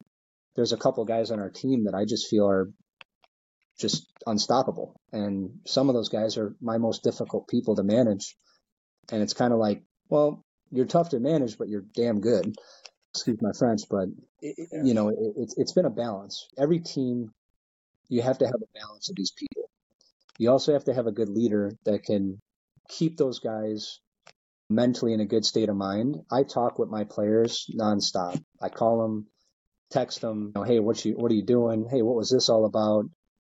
[0.57, 2.69] there's a couple guys on our team that I just feel are
[3.79, 4.99] just unstoppable.
[5.13, 8.35] And some of those guys are my most difficult people to manage.
[9.11, 12.55] And it's kind of like, well, you're tough to manage, but you're damn good.
[13.13, 14.09] Excuse my French, but
[14.41, 16.47] you know, it, it's it's been a balance.
[16.57, 17.31] Every team,
[18.09, 19.69] you have to have a balance of these people.
[20.37, 22.39] You also have to have a good leader that can
[22.89, 23.99] keep those guys
[24.69, 26.17] mentally in a good state of mind.
[26.31, 28.41] I talk with my players nonstop.
[28.61, 29.27] I call them
[29.91, 31.87] text them, you know, hey, what you what are you doing?
[31.89, 33.05] Hey, what was this all about?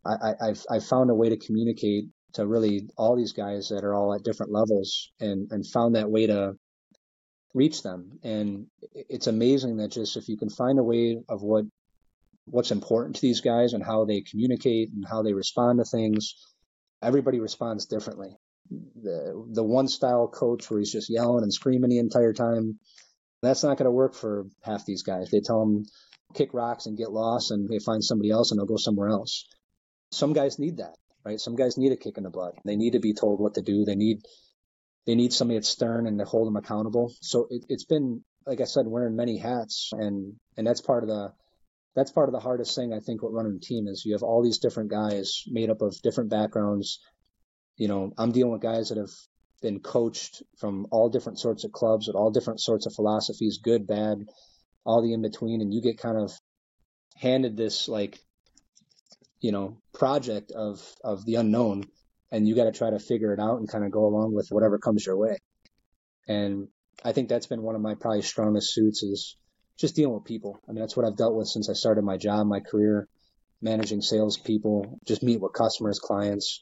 [0.06, 3.94] I, I I've found a way to communicate to really all these guys that are
[3.94, 6.54] all at different levels and and found that way to
[7.54, 8.20] reach them.
[8.24, 11.66] And it's amazing that just if you can find a way of what
[12.46, 16.36] what's important to these guys and how they communicate and how they respond to things,
[17.02, 18.36] everybody responds differently.
[18.70, 22.80] The the one style coach where he's just yelling and screaming the entire time,
[23.42, 25.32] that's not going to work for half these guys.
[25.32, 25.86] They tell them
[26.34, 29.46] kick rocks and get lost and they find somebody else and they'll go somewhere else.
[30.12, 31.40] some guys need that, right?
[31.40, 32.56] Some guys need a kick in the butt.
[32.66, 33.86] They need to be told what to do.
[33.86, 34.22] They need
[35.06, 37.12] they need somebody that's stern and to hold them accountable.
[37.22, 41.10] So it, it's been, like I said, wearing many hats, and and that's part of
[41.10, 41.34] the
[41.96, 44.24] that's part of the hardest thing I think with running a team is you have
[44.24, 47.00] all these different guys made up of different backgrounds.
[47.76, 49.10] You know, I'm dealing with guys that have
[49.62, 53.88] been coached from all different sorts of clubs with all different sorts of philosophies, good,
[53.88, 54.26] bad,
[54.86, 56.32] all the in between, and you get kind of
[57.16, 58.20] handed this like
[59.42, 61.84] you know project of of the unknown
[62.32, 64.50] and you got to try to figure it out and kind of go along with
[64.50, 65.38] whatever comes your way.
[66.28, 66.68] And
[67.04, 69.38] i think that's been one of my probably strongest suits is
[69.78, 70.60] just dealing with people.
[70.68, 73.08] I mean that's what i've dealt with since i started my job my career
[73.62, 76.62] managing salespeople just meet with customers clients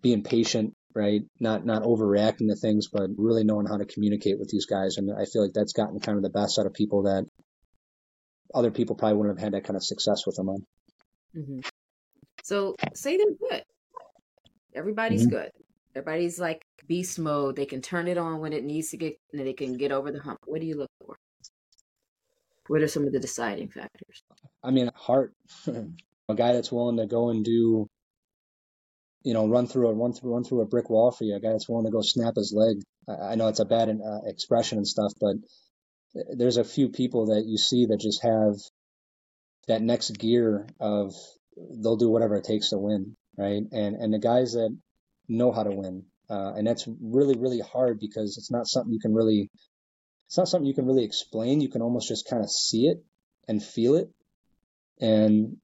[0.00, 4.48] being patient right not not overreacting to things but really knowing how to communicate with
[4.48, 7.02] these guys and i feel like that's gotten kind of the best out of people
[7.02, 7.24] that
[8.54, 10.64] other people probably wouldn't have had that kind of success with them on
[11.36, 11.60] Mm-hmm.
[12.42, 13.62] So say they're good.
[14.74, 15.30] Everybody's Mhm.
[15.30, 15.50] good.
[15.94, 17.56] Everybody's like beast mode.
[17.56, 20.10] They can turn it on when it needs to get, and they can get over
[20.10, 20.38] the hump.
[20.46, 21.16] What do you look for?
[22.68, 24.22] What are some of the deciding factors?
[24.62, 25.34] I mean, heart.
[25.66, 27.88] a guy that's willing to go and do,
[29.28, 31.36] you know, run through a run through run through a brick wall for you.
[31.36, 32.80] A guy that's willing to go snap his leg.
[33.06, 35.36] I, know it's a bad uh, expression and stuff, but
[36.34, 38.54] there's a few people that you see that just have
[39.66, 41.12] that next gear of
[41.82, 43.60] they'll do whatever it takes to win, right?
[43.70, 44.74] And and the guys that
[45.28, 48.98] know how to win, uh, and that's really really hard because it's not something you
[48.98, 49.50] can really,
[50.28, 51.60] it's not something you can really explain.
[51.60, 53.04] You can almost just kind of see it
[53.46, 54.08] and feel it.
[55.02, 55.58] And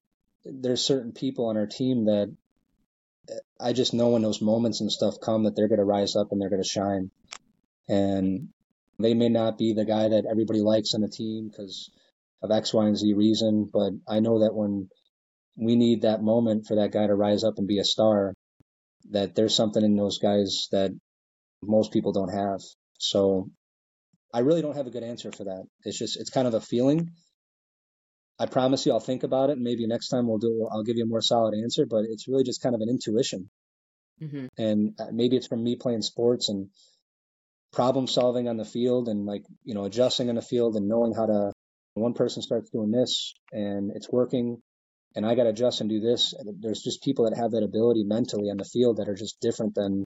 [0.44, 2.31] there's certain people on our team that
[3.61, 6.29] I just know when those moments and stuff come that they're going to rise up
[6.31, 7.11] and they're going to shine.
[7.89, 8.49] And
[8.99, 11.91] they may not be the guy that everybody likes on the team because
[12.43, 14.89] of X, Y, and Z reason, but I know that when
[15.57, 18.35] we need that moment for that guy to rise up and be a star,
[19.11, 20.91] that there's something in those guys that
[21.63, 22.61] most people don't have.
[22.99, 23.51] So
[24.33, 25.65] I really don't have a good answer for that.
[25.85, 27.11] It's just it's kind of a feeling.
[28.38, 29.55] I promise you, I'll think about it.
[29.55, 30.68] And maybe next time we'll do.
[30.70, 31.87] I'll give you a more solid answer.
[31.87, 33.51] But it's really just kind of an intuition,
[34.23, 34.47] Mm-hmm.
[34.59, 36.68] and uh, maybe it's from me playing sports and
[37.73, 41.14] problem solving on the field, and like you know adjusting on the field and knowing
[41.14, 41.53] how to.
[41.97, 44.61] One person starts doing this and it's working,
[45.14, 46.35] and I got to adjust and do this.
[46.61, 49.77] There's just people that have that ability mentally on the field that are just different
[49.77, 50.03] than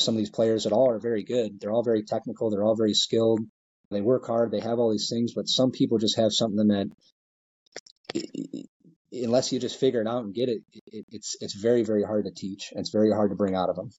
[0.00, 1.60] some of these players that all are very good.
[1.60, 2.50] They're all very technical.
[2.50, 3.38] They're all very skilled.
[3.92, 4.50] They work hard.
[4.50, 6.88] They have all these things, but some people just have something that,
[9.12, 12.24] unless you just figure it out and get it, it it's it's very very hard
[12.26, 12.70] to teach.
[12.72, 13.90] And it's very hard to bring out of them.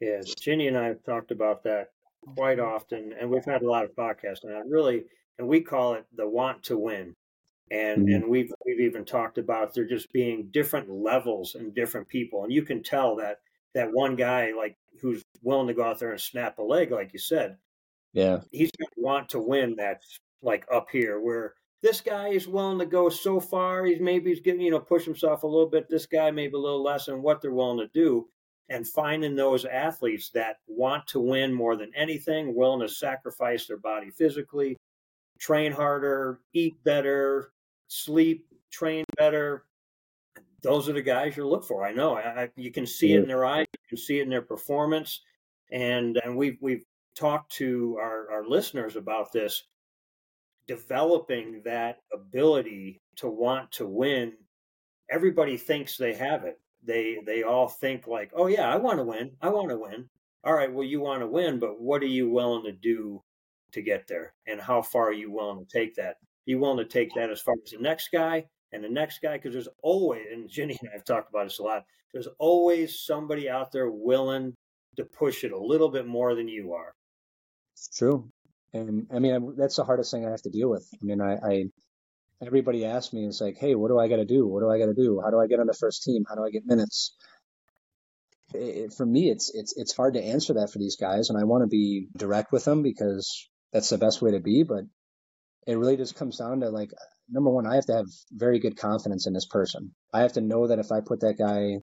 [0.00, 1.88] Yeah, Ginny and I have talked about that
[2.36, 4.66] quite often, and we've had a lot of podcasts on that.
[4.66, 5.04] Really,
[5.38, 7.14] and we call it the want to win.
[7.70, 8.14] And Mhm.
[8.14, 12.52] and we've we've even talked about there just being different levels and different people, and
[12.52, 13.38] you can tell that
[13.74, 17.12] that one guy like who's willing to go out there and snap a leg, like
[17.12, 17.56] you said,
[18.12, 19.76] Yeah, he's going to want to win.
[19.76, 23.84] That's like up here where this guy is willing to go so far.
[23.84, 25.86] He's maybe he's getting you know push himself a little bit.
[25.86, 28.26] This guy maybe a little less in what they're willing to do,
[28.70, 33.76] and finding those athletes that want to win more than anything, willing to sacrifice their
[33.76, 34.78] body physically,
[35.38, 37.52] train harder, eat better,
[37.88, 39.66] sleep, train better.
[40.62, 41.84] Those are the guys you look for.
[41.84, 42.16] I know.
[42.16, 43.66] I, you can see it in their eyes.
[43.74, 45.20] You can see it in their performance.
[45.70, 49.64] And and we've we've talked to our, our listeners about this.
[50.66, 54.32] Developing that ability to want to win.
[55.10, 56.58] Everybody thinks they have it.
[56.82, 59.32] They they all think like, oh yeah, I want to win.
[59.40, 60.08] I want to win.
[60.42, 63.22] All right, well you want to win, but what are you willing to do
[63.72, 64.34] to get there?
[64.46, 66.16] And how far are you willing to take that?
[66.46, 69.36] you willing to take that as far as the next guy and the next guy?
[69.36, 73.00] Because there's always, and jenny and I have talked about this a lot, there's always
[73.00, 74.54] somebody out there willing
[74.96, 76.92] to push it a little bit more than you are.
[77.74, 78.30] it's true.
[78.74, 80.86] And I mean, that's the hardest thing I have to deal with.
[81.00, 81.64] I mean, I, I
[82.44, 84.46] everybody asks me, it's like, hey, what do I got to do?
[84.46, 85.20] What do I got to do?
[85.24, 86.24] How do I get on the first team?
[86.28, 87.16] How do I get minutes?
[88.52, 91.44] It, for me, it's it's it's hard to answer that for these guys, and I
[91.44, 94.64] want to be direct with them because that's the best way to be.
[94.64, 94.84] But
[95.66, 96.90] it really just comes down to like,
[97.28, 99.94] number one, I have to have very good confidence in this person.
[100.12, 101.78] I have to know that if I put that guy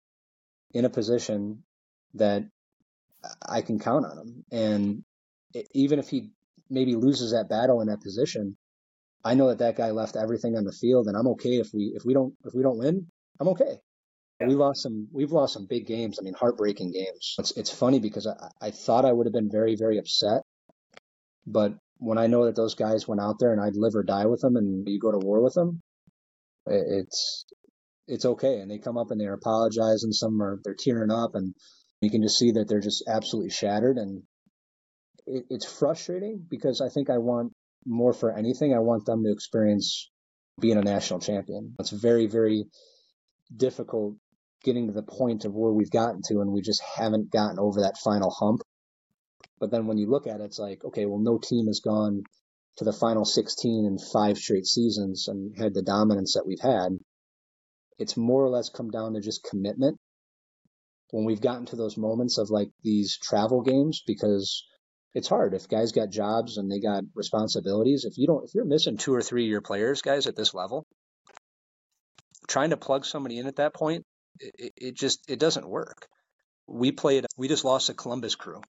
[0.74, 1.64] in a position
[2.16, 2.44] that
[3.48, 5.04] I can count on him, and
[5.74, 6.32] even if he
[6.70, 8.58] maybe loses that battle in that position,
[9.24, 11.94] I know that that guy left everything on the field, and I'm okay if we
[11.96, 13.08] if we don't if we don't win,
[13.40, 13.80] I'm okay.
[14.40, 14.48] Yeah.
[14.48, 16.18] We lost some we've lost some big games.
[16.20, 17.36] I mean, heartbreaking games.
[17.40, 20.44] It's it's funny because I, I thought I would have been very very upset,
[21.46, 24.26] but when I know that those guys went out there and I'd live or die
[24.26, 25.82] with them, and you go to war with them,
[26.66, 27.46] it's
[28.08, 28.60] it's okay.
[28.60, 30.14] And they come up and they're apologizing.
[30.14, 31.54] Some are they're tearing up, and
[32.02, 33.98] you can just see that they're just absolutely shattered.
[33.98, 34.24] And
[35.30, 37.54] it, it's frustrating because I think I want
[37.86, 38.74] more for anything.
[38.74, 40.10] I want them to experience
[40.60, 41.76] being a national champion.
[41.80, 42.66] It's very, very
[43.56, 44.16] difficult
[44.64, 47.82] getting to the point of where we've gotten to, and we just haven't gotten over
[47.82, 48.62] that final hump.
[49.60, 52.24] But then when you look at it, it's like, okay, well, no team has gone
[52.78, 56.98] to the final 16 in five straight seasons and had the dominance that we've had.
[57.98, 59.98] It's more or less come down to just commitment.
[61.12, 64.64] When we've gotten to those moments of like these travel games, because
[65.14, 68.06] it's hard if guys got jobs and they got responsibilities.
[68.06, 70.54] If you don't, if you're missing two or three of your players, guys, at this
[70.54, 70.86] level,
[72.48, 74.06] trying to plug somebody in at that point,
[74.40, 76.08] it, it just it doesn't work.
[76.68, 77.26] We played.
[77.38, 78.62] We just lost a Columbus Crew.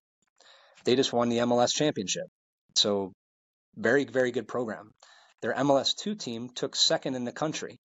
[0.84, 2.26] They just won the MLS championship.
[2.74, 3.12] So
[3.76, 4.92] very very good program.
[5.42, 7.78] Their MLS two team took second in the country.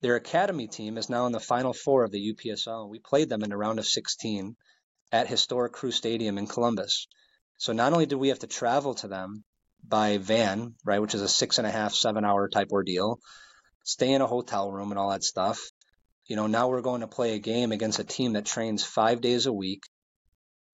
[0.00, 2.88] Their academy team is now in the final four of the UPSL.
[2.88, 4.54] We played them in the round of 16
[5.10, 7.08] at historic Crew Stadium in Columbus.
[7.58, 9.44] So not only do we have to travel to them
[9.86, 13.18] by van, right, which is a six and a half, seven hour type ordeal,
[13.84, 15.60] stay in a hotel room and all that stuff.
[16.26, 19.20] You know, now we're going to play a game against a team that trains five
[19.20, 19.82] days a week,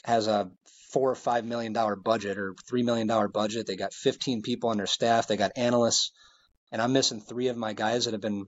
[0.05, 0.51] has a
[0.91, 3.67] four or five million dollar budget or three million dollar budget.
[3.67, 5.27] They got 15 people on their staff.
[5.27, 6.13] They got analysts,
[6.71, 8.47] and I'm missing three of my guys that have been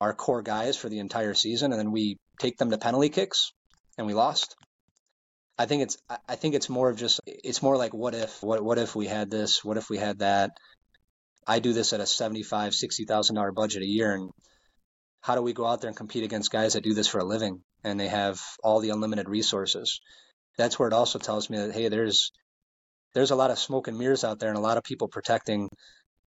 [0.00, 1.72] our core guys for the entire season.
[1.72, 3.52] And then we take them to penalty kicks,
[3.96, 4.56] and we lost.
[5.58, 8.62] I think it's I think it's more of just it's more like what if what
[8.62, 10.52] what if we had this what if we had that?
[11.46, 14.30] I do this at a seventy five sixty thousand dollar budget a year and
[15.20, 17.24] how do we go out there and compete against guys that do this for a
[17.24, 20.00] living and they have all the unlimited resources?
[20.56, 22.30] That's where it also tells me that hey there's
[23.14, 25.68] there's a lot of smoke and mirrors out there and a lot of people protecting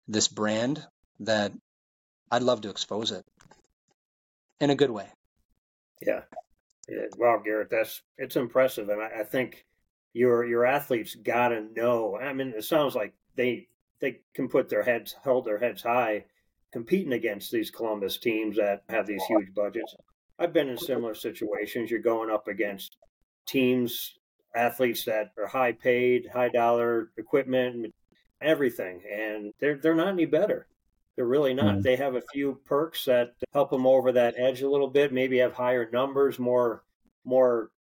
[0.07, 0.81] this brand
[1.21, 1.53] that
[2.31, 3.25] I'd love to expose it
[4.61, 5.09] in a good way.
[6.01, 6.21] Yeah
[7.17, 9.67] wow, Garrett, that's it's impressive, and I, I think
[10.13, 12.17] your your athletes got to know.
[12.17, 13.69] I mean, it sounds like they
[14.01, 16.25] they can put their heads hold their heads high,
[16.73, 19.95] competing against these Columbus teams that have these huge budgets.
[20.39, 21.91] I've been in similar situations.
[21.91, 22.97] You're going up against
[23.47, 24.15] teams,
[24.55, 27.93] athletes that are high paid, high dollar equipment,
[28.41, 30.67] everything, and they're they're not any better.
[31.19, 31.65] They're really not.
[31.65, 31.81] Mm-hmm.
[31.81, 35.13] They have a few perks that help them over that edge a little bit.
[35.13, 36.85] Maybe have higher numbers, more
[37.25, 37.73] more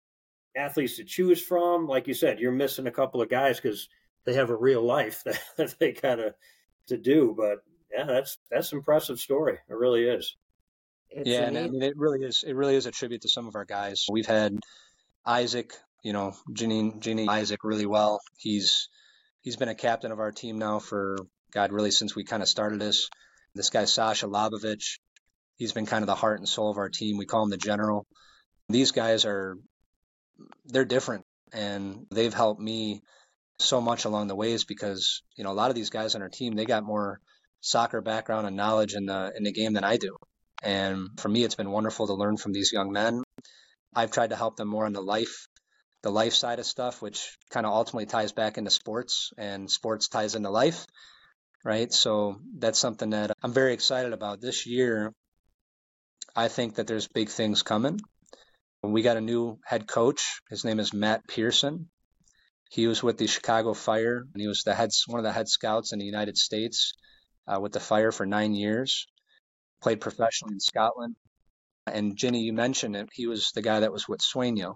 [0.58, 1.86] athletes to choose from.
[1.86, 3.90] Like you said, you're missing a couple of guys because
[4.26, 6.34] they have a real life that, that they gotta
[6.88, 7.36] to do.
[7.38, 7.60] But
[7.96, 9.60] yeah, that's that's impressive story.
[9.70, 10.36] It really is.
[11.12, 12.44] It's yeah, and I mean, it really is.
[12.44, 14.08] It really is a tribute to some of our guys.
[14.10, 14.58] We've had
[15.24, 18.20] Isaac, you know, Ginny, Ginny Isaac, really well.
[18.36, 18.90] He's
[19.42, 21.18] he's been a captain of our team now for
[21.54, 23.12] God, really since we kind of started this.
[23.58, 25.00] This guy, Sasha Labovich,
[25.58, 27.18] he's been kind of the heart and soul of our team.
[27.18, 28.06] We call him the general.
[28.70, 29.58] These guys are,
[30.66, 33.02] they're different and they've helped me
[33.60, 36.30] so much along the ways because, you know, a lot of these guys on our
[36.30, 37.20] team, they got more
[37.62, 40.16] soccer background and knowledge in the, in the game than I do.
[40.62, 43.24] And for me, it's been wonderful to learn from these young men.
[43.96, 45.48] I've tried to help them more on the life,
[46.04, 50.08] the life side of stuff, which kind of ultimately ties back into sports and sports
[50.08, 50.86] ties into life
[51.64, 51.92] right?
[51.92, 55.14] So that's something that I'm very excited about this year.
[56.36, 58.00] I think that there's big things coming.
[58.84, 60.40] We got a new head coach.
[60.50, 61.90] His name is Matt Pearson.
[62.70, 65.48] He was with the Chicago Fire, and he was the head, one of the head
[65.48, 66.94] scouts in the United States
[67.48, 69.08] uh, with the Fire for nine years.
[69.82, 71.16] Played professionally in Scotland.
[71.86, 73.10] And Ginny, you mentioned it.
[73.14, 74.76] He was the guy that was with Sueño.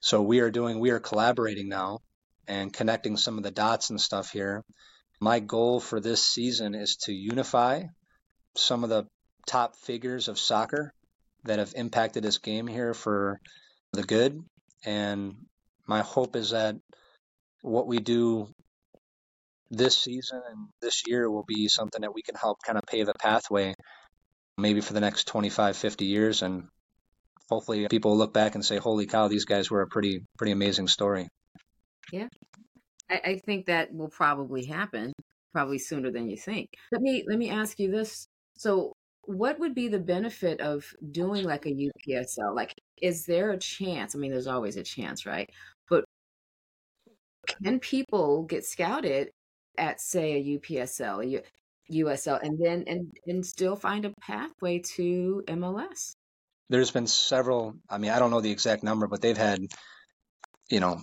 [0.00, 2.00] So we are doing, we are collaborating now
[2.50, 4.62] and connecting some of the dots and stuff here
[5.20, 7.82] my goal for this season is to unify
[8.56, 9.06] some of the
[9.46, 10.92] top figures of soccer
[11.44, 13.38] that have impacted this game here for
[13.92, 14.42] the good.
[14.84, 15.34] And
[15.86, 16.76] my hope is that
[17.62, 18.48] what we do
[19.70, 23.08] this season and this year will be something that we can help kind of pave
[23.08, 23.74] a pathway
[24.58, 26.64] maybe for the next 25 50 years and
[27.48, 30.88] hopefully people look back and say holy cow these guys were a pretty pretty amazing
[30.88, 31.28] story
[32.12, 32.28] yeah
[33.10, 35.12] I, I think that will probably happen
[35.52, 36.68] probably sooner than you think.
[36.92, 38.26] Let me let me ask you this.
[38.56, 38.92] So
[39.24, 42.54] what would be the benefit of doing like a UPSL?
[42.54, 44.14] Like, is there a chance?
[44.14, 45.48] I mean, there's always a chance, right?
[45.88, 46.04] But
[47.62, 49.30] can people get scouted
[49.78, 51.42] at, say, a UPSL, a
[51.92, 56.14] USL, and then and and still find a pathway to MLS?
[56.68, 57.74] There's been several.
[57.88, 59.60] I mean, I don't know the exact number, but they've had,
[60.70, 61.02] you know,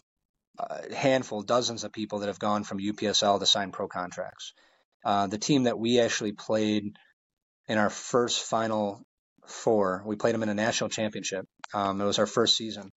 [0.59, 4.53] a handful, dozens of people that have gone from UPSL to sign pro contracts.
[5.05, 6.97] Uh, the team that we actually played
[7.67, 9.01] in our first Final
[9.45, 10.03] Four.
[10.05, 11.45] We played them in a national championship.
[11.73, 12.89] Um, it was our first season.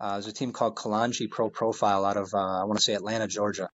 [0.00, 2.94] Uh, there's a team called Kalonji Pro Profile out of, uh, I want to say
[2.94, 3.68] Atlanta, Georgia.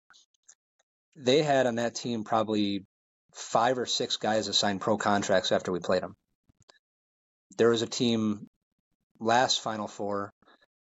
[1.18, 2.86] They had on that team probably
[3.34, 6.16] five or six guys that signed pro contracts after we played them.
[7.58, 8.48] There was a team
[9.20, 10.32] last Final Four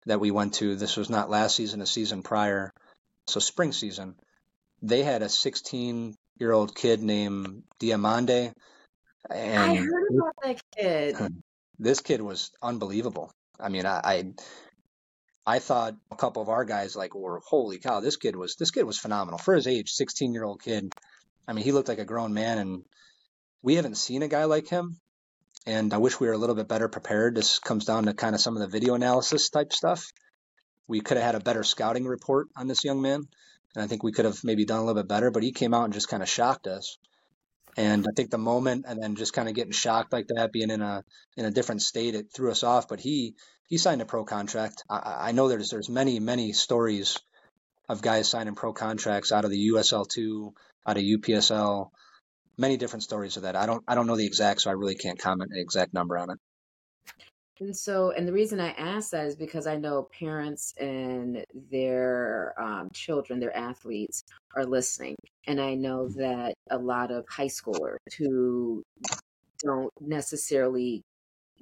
[0.06, 0.76] that we went to.
[0.76, 2.74] This was not last season, a season prior.
[3.28, 4.16] So spring season.
[4.82, 8.54] They had a 16 year old kid named Diamande.
[9.30, 11.16] And I heard about that kid.
[11.16, 11.28] Hmm.
[11.80, 13.32] This kid was unbelievable.
[13.60, 14.34] I mean, I, I
[15.46, 18.72] I thought a couple of our guys like were holy cow, this kid was this
[18.72, 20.94] kid was phenomenal for his age, 16 year old kid.
[21.48, 22.84] I mean, he looked like a grown man, and
[23.62, 24.98] we haven't seen a guy like him.
[25.66, 27.36] And I wish we were a little bit better prepared.
[27.36, 30.12] This comes down to kind of some of the video analysis type stuff.
[30.88, 33.22] We could have had a better scouting report on this young man,
[33.76, 35.32] and I think we could have maybe done a little bit better.
[35.32, 36.98] But he came out and just kind of shocked us.
[37.78, 40.70] And I think the moment and then just kind of getting shocked like that, being
[40.70, 41.04] in a
[41.38, 42.88] in a different state, it threw us off.
[42.88, 43.36] But he
[43.68, 44.84] he signed a pro contract.
[44.90, 47.18] I, I know there's there's many many stories
[47.88, 50.54] of guys signing pro contracts out of the USL two,
[50.86, 51.90] out of UPSL,
[52.58, 53.56] many different stories of that.
[53.56, 56.18] I don't I don't know the exact, so I really can't comment an exact number
[56.18, 56.38] on it.
[57.60, 62.54] And so, and the reason I ask that is because I know parents and their
[62.60, 64.24] um, children, their athletes,
[64.56, 65.16] are listening.
[65.46, 68.84] And I know that a lot of high schoolers who
[69.64, 71.04] don't necessarily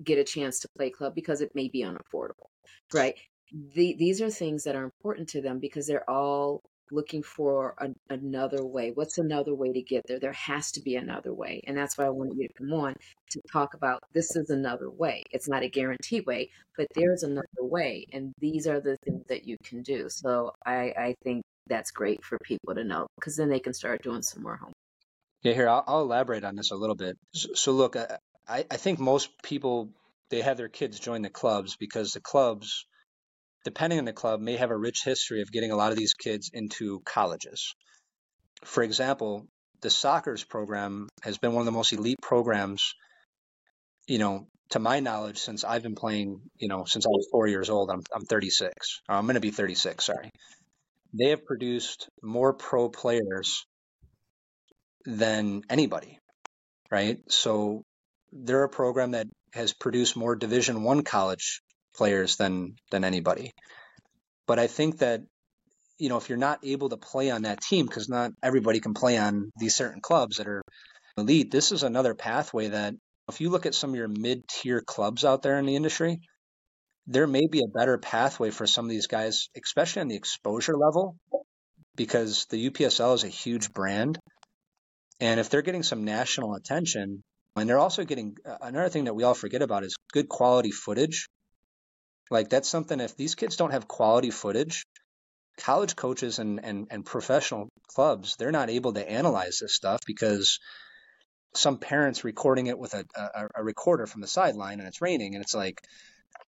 [0.04, 2.48] get a chance to play club because it may be unaffordable,
[2.94, 3.16] right?
[3.52, 6.62] The, these are things that are important to them because they're all
[6.92, 8.92] looking for a, another way.
[8.92, 10.20] What's another way to get there?
[10.20, 11.62] There has to be another way.
[11.66, 12.96] And that's why I wanted you to come on
[13.32, 15.24] to talk about this is another way.
[15.32, 18.06] It's not a guarantee way, but there's another way.
[18.12, 20.08] And these are the things that you can do.
[20.10, 24.04] So I, I think that's great for people to know because then they can start
[24.04, 24.74] doing some more homework.
[25.44, 27.18] Yeah, here, I'll, I'll elaborate on this a little bit.
[27.34, 29.90] So, so look, I, I think most people,
[30.30, 32.86] they have their kids join the clubs because the clubs
[33.64, 36.14] depending on the club, may have a rich history of getting a lot of these
[36.14, 37.74] kids into colleges.
[38.64, 39.48] For example,
[39.82, 42.94] the Sockers' program has been one of the most elite programs,
[44.08, 47.48] you know, to my knowledge, since I've been playing, you know, since I was four
[47.48, 47.90] years old.
[47.90, 49.02] I'm, I'm 36.
[49.10, 50.32] I'm going to be 36, sorry.
[51.14, 53.66] They have produced more pro players
[55.06, 56.20] than anybody,
[56.90, 57.20] right?
[57.28, 57.84] So
[58.32, 61.62] they're a program that has produced more Division One college
[61.96, 63.52] players than than anybody.
[64.48, 65.22] But I think that
[65.98, 68.94] you know if you're not able to play on that team because not everybody can
[68.94, 70.62] play on these certain clubs that are
[71.18, 72.96] elite, this is another pathway that
[73.30, 76.20] if you look at some of your mid-tier clubs out there in the industry,
[77.08, 80.76] there may be a better pathway for some of these guys, especially on the exposure
[80.78, 81.16] level,
[81.96, 84.20] because the UPSL is a huge brand.
[85.20, 87.24] And if they're getting some national attention,
[87.56, 90.72] and they're also getting uh, another thing that we all forget about is good quality
[90.72, 91.28] footage
[92.32, 94.86] like that's something if these kids don't have quality footage,
[95.58, 100.60] college coaches and, and, and professional clubs, they're not able to analyze this stuff because
[101.54, 105.36] some parents recording it with a, a, a recorder from the sideline and it's raining
[105.36, 105.82] and it's like,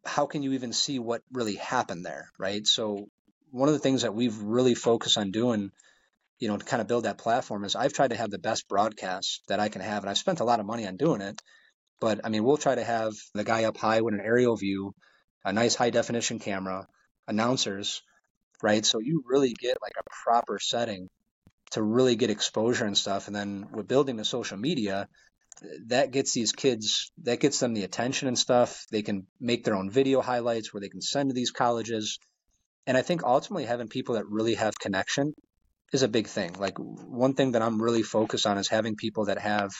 [0.03, 2.31] how can you even see what really happened there?
[2.39, 2.65] Right.
[2.65, 3.07] So
[3.51, 5.71] one of the things that we've really focused on doing,
[6.39, 8.67] you know, to kind of build that platform is I've tried to have the best
[8.67, 10.01] broadcast that I can have.
[10.03, 11.39] And I've spent a lot of money on doing it.
[11.99, 14.93] But I mean, we'll try to have the guy up high with an aerial view
[15.47, 16.87] a nice high definition camera,
[17.27, 18.01] announcers,
[18.61, 18.85] right?
[18.85, 21.07] So you really get like a proper setting
[21.71, 23.27] to really get exposure and stuff.
[23.27, 25.07] And then with building the social media,
[25.87, 28.85] that gets these kids, that gets them the attention and stuff.
[28.91, 32.19] They can make their own video highlights where they can send to these colleges.
[32.85, 35.33] And I think ultimately having people that really have connection
[35.93, 36.55] is a big thing.
[36.59, 39.71] Like one thing that I'm really focused on is having people that have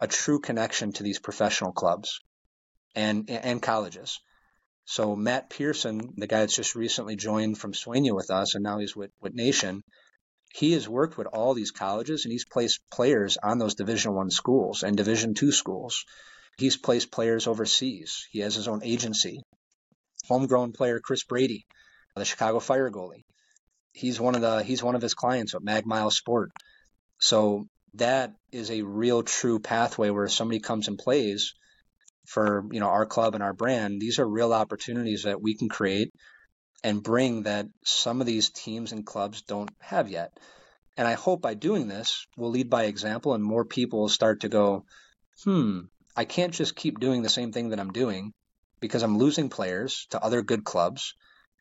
[0.00, 2.20] a true connection to these professional clubs
[2.96, 4.18] and and colleges.
[4.84, 8.78] So Matt Pearson, the guy that's just recently joined from Sueño with us, and now
[8.78, 9.82] he's with, with Nation,
[10.54, 14.30] he has worked with all these colleges and he's placed players on those Division One
[14.30, 16.04] schools and Division Two schools.
[16.58, 18.26] He's placed players overseas.
[18.30, 19.40] He has his own agency.
[20.28, 21.66] Homegrown player Chris Brady,
[22.14, 23.24] the Chicago Fire goalie.
[23.92, 26.50] He's one of the he's one of his clients at Magmile Sport.
[27.18, 31.54] So that is a real true pathway where somebody comes and plays
[32.26, 35.68] for you know our club and our brand these are real opportunities that we can
[35.68, 36.12] create
[36.84, 40.38] and bring that some of these teams and clubs don't have yet
[40.96, 44.40] and i hope by doing this we'll lead by example and more people will start
[44.40, 44.84] to go
[45.44, 45.80] hmm
[46.16, 48.32] i can't just keep doing the same thing that i'm doing
[48.80, 51.14] because i'm losing players to other good clubs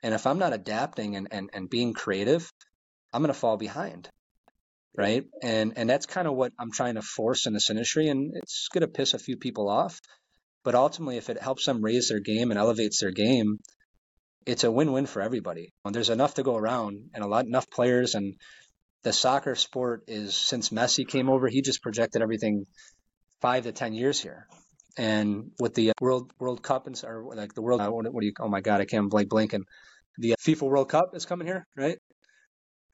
[0.03, 2.51] and if i'm not adapting and, and, and being creative
[3.13, 4.09] i'm going to fall behind
[4.95, 5.25] right?
[5.41, 8.67] And and that's kind of what I'm trying to force in this industry, and it's
[8.73, 9.99] going to piss a few people off.
[10.63, 13.59] But ultimately, if it helps them raise their game and elevates their game,
[14.45, 15.71] it's a win-win for everybody.
[15.85, 18.35] There's enough to go around, and a lot enough players, and
[19.03, 22.65] the soccer sport is since Messi came over, he just projected everything
[23.41, 24.47] five to ten years here.
[24.97, 28.33] And with the World World Cup and or like the World, uh, what, do you?
[28.39, 29.63] Oh my God, I can't blank blinking.
[30.17, 31.97] The FIFA World Cup is coming here, right?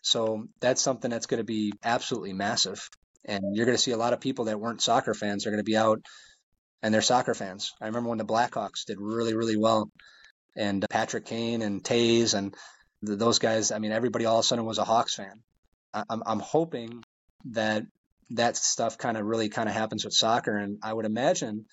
[0.04, 2.88] So that's something that's going to be absolutely massive.
[3.26, 5.60] And you're going to see a lot of people that weren't soccer fans are going
[5.60, 6.00] to be out
[6.82, 7.74] and they're soccer fans.
[7.82, 9.92] I remember when the Blackhawks did really, really well,
[10.56, 12.56] and uh, Patrick Kane and Toews and
[13.02, 13.72] those guys.
[13.72, 15.42] I mean, everybody all of a sudden was a Hawks fan.
[15.94, 17.04] I'm, I'm hoping
[17.52, 17.84] that
[18.32, 21.66] that stuff kind of really kind of happens with soccer, and I would imagine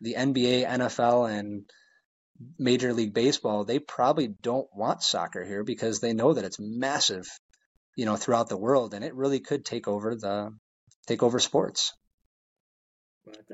[0.00, 1.64] the NBA, NFL, and
[2.58, 7.26] Major League Baseball they probably don't want soccer here because they know that it's massive,
[7.96, 10.50] you know, throughout the world, and it really could take over the
[11.06, 11.92] take over sports.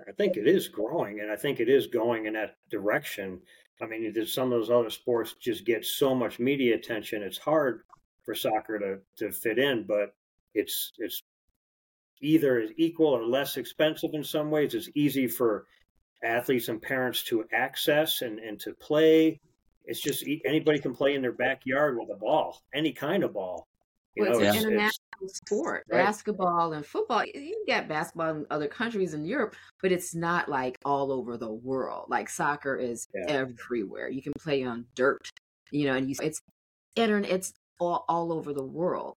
[0.08, 3.40] I think it is growing, and I think it is going in that direction.
[3.80, 7.22] I mean, some of those other sports just get so much media attention.
[7.22, 7.82] It's hard
[8.24, 10.14] for soccer to, to fit in, but
[10.54, 11.22] it's it's
[12.20, 14.74] either as equal or less expensive in some ways.
[14.74, 15.66] It's easy for
[16.22, 19.40] athletes and parents to access and, and to play.
[19.84, 23.66] It's just anybody can play in their backyard with a ball, any kind of ball.
[24.14, 25.84] You well, know, it's, it's, international sport.
[25.88, 26.04] Right.
[26.04, 27.24] Basketball and football.
[27.24, 31.52] You get basketball in other countries in Europe, but it's not like all over the
[31.52, 32.06] world.
[32.08, 33.26] Like soccer is yeah.
[33.28, 34.08] everywhere.
[34.08, 35.28] You can play on dirt,
[35.70, 36.40] you know, and you, it's
[36.96, 37.30] internet.
[37.30, 39.16] It's all, all over the world.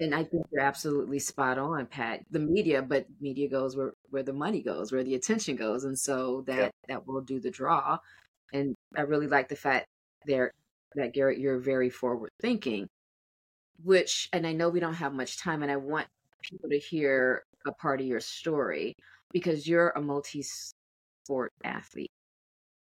[0.00, 2.20] And I think you're absolutely spot on, Pat.
[2.30, 5.84] The media, but media goes where, where the money goes, where the attention goes.
[5.84, 7.98] And so that, that will do the draw.
[8.52, 9.86] And I really like the fact
[10.26, 10.50] there
[10.94, 12.88] that Garrett, you're very forward thinking,
[13.84, 16.06] which, and I know we don't have much time, and I want
[16.42, 18.94] people to hear a part of your story
[19.32, 22.10] because you're a multi sport athlete.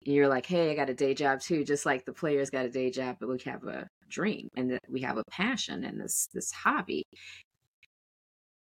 [0.05, 2.65] And you're like, hey, I got a day job too, just like the players got
[2.65, 5.99] a day job, but we have a dream and that we have a passion and
[5.99, 7.05] this this hobby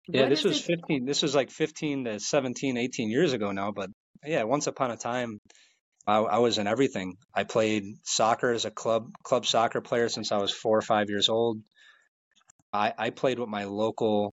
[0.08, 0.78] yeah what this was it?
[0.78, 3.90] 15 this was like 15 to 17 18 years ago now but
[4.26, 5.40] yeah once upon a time
[6.08, 10.32] I, I, was in everything i played soccer as a club club soccer player since
[10.32, 11.62] i was four or five years old
[12.74, 14.34] i, I played with my local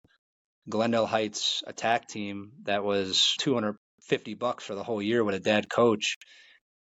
[0.70, 5.70] glendale heights attack team that was 250 bucks for the whole year with a dad
[5.70, 6.18] coach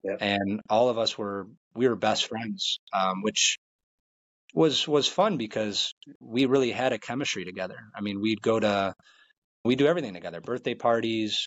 [0.02, 0.18] yep.
[0.20, 3.58] and all of us were we were best friends um, which
[4.54, 7.76] was was fun because we really had a chemistry together.
[7.94, 8.94] I mean, we'd go to
[9.64, 11.46] we do everything together, birthday parties,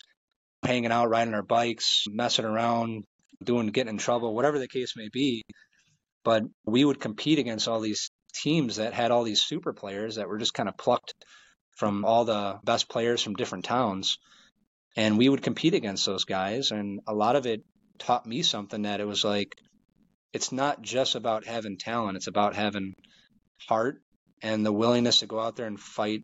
[0.64, 3.06] hanging out, riding our bikes, messing around,
[3.44, 5.44] doing getting in trouble, whatever the case may be.
[6.24, 8.10] But we would compete against all these
[8.42, 11.14] teams that had all these super players that were just kind of plucked
[11.78, 14.18] from all the best players from different towns.
[14.96, 16.72] And we would compete against those guys.
[16.72, 17.64] And a lot of it
[18.00, 19.56] taught me something that it was like,
[20.34, 22.94] it's not just about having talent, it's about having
[23.68, 24.02] heart
[24.42, 26.24] and the willingness to go out there and fight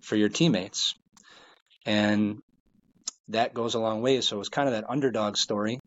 [0.00, 0.94] for your teammates.
[1.84, 2.38] And
[3.28, 4.20] that goes a long way.
[4.20, 5.78] So it was kind of that underdog story.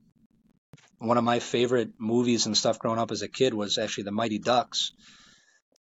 [0.99, 4.11] One of my favorite movies and stuff growing up as a kid was actually The
[4.11, 4.91] Mighty Ducks.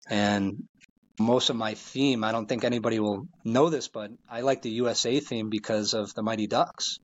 [0.10, 0.64] And
[1.20, 4.72] most of my theme, I don't think anybody will know this, but I like the
[4.72, 7.00] USA theme because of The Mighty Ducks.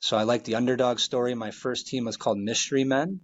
[0.00, 1.34] So I like the underdog story.
[1.34, 3.20] My first team was called Mystery Men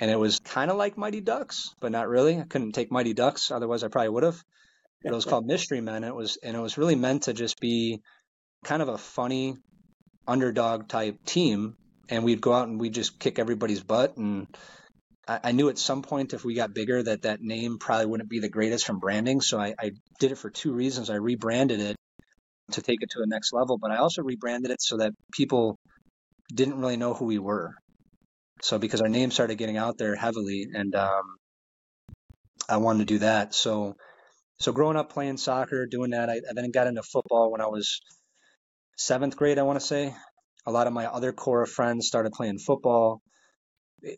[0.00, 2.38] and it was kind of like Mighty Ducks, but not really.
[2.38, 4.42] I couldn't take Mighty Ducks, otherwise I probably would have.
[5.02, 5.96] But it was called Mystery Men.
[5.96, 8.00] And it was and it was really meant to just be
[8.64, 9.56] kind of a funny
[10.26, 11.76] underdog type team,
[12.08, 14.16] and we'd go out and we'd just kick everybody's butt.
[14.16, 14.46] And
[15.26, 18.30] I, I knew at some point if we got bigger that that name probably wouldn't
[18.30, 19.40] be the greatest from branding.
[19.40, 21.10] So I, I did it for two reasons.
[21.10, 21.96] I rebranded it
[22.72, 25.76] to take it to a next level, but I also rebranded it so that people
[26.52, 27.74] didn't really know who we were.
[28.62, 31.36] So because our name started getting out there heavily, and um,
[32.68, 33.54] I wanted to do that.
[33.54, 33.96] So
[34.58, 37.66] so growing up playing soccer, doing that, I, I then got into football when I
[37.66, 38.00] was
[38.96, 39.58] seventh grade.
[39.58, 40.14] I want to say
[40.66, 43.20] a lot of my other core friends started playing football.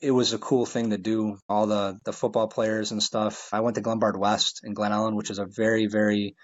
[0.02, 1.38] It was a cool thing to do.
[1.48, 3.48] All the the football players and stuff.
[3.52, 6.34] I went to Glenbard West in Glen Ellyn, which is a very very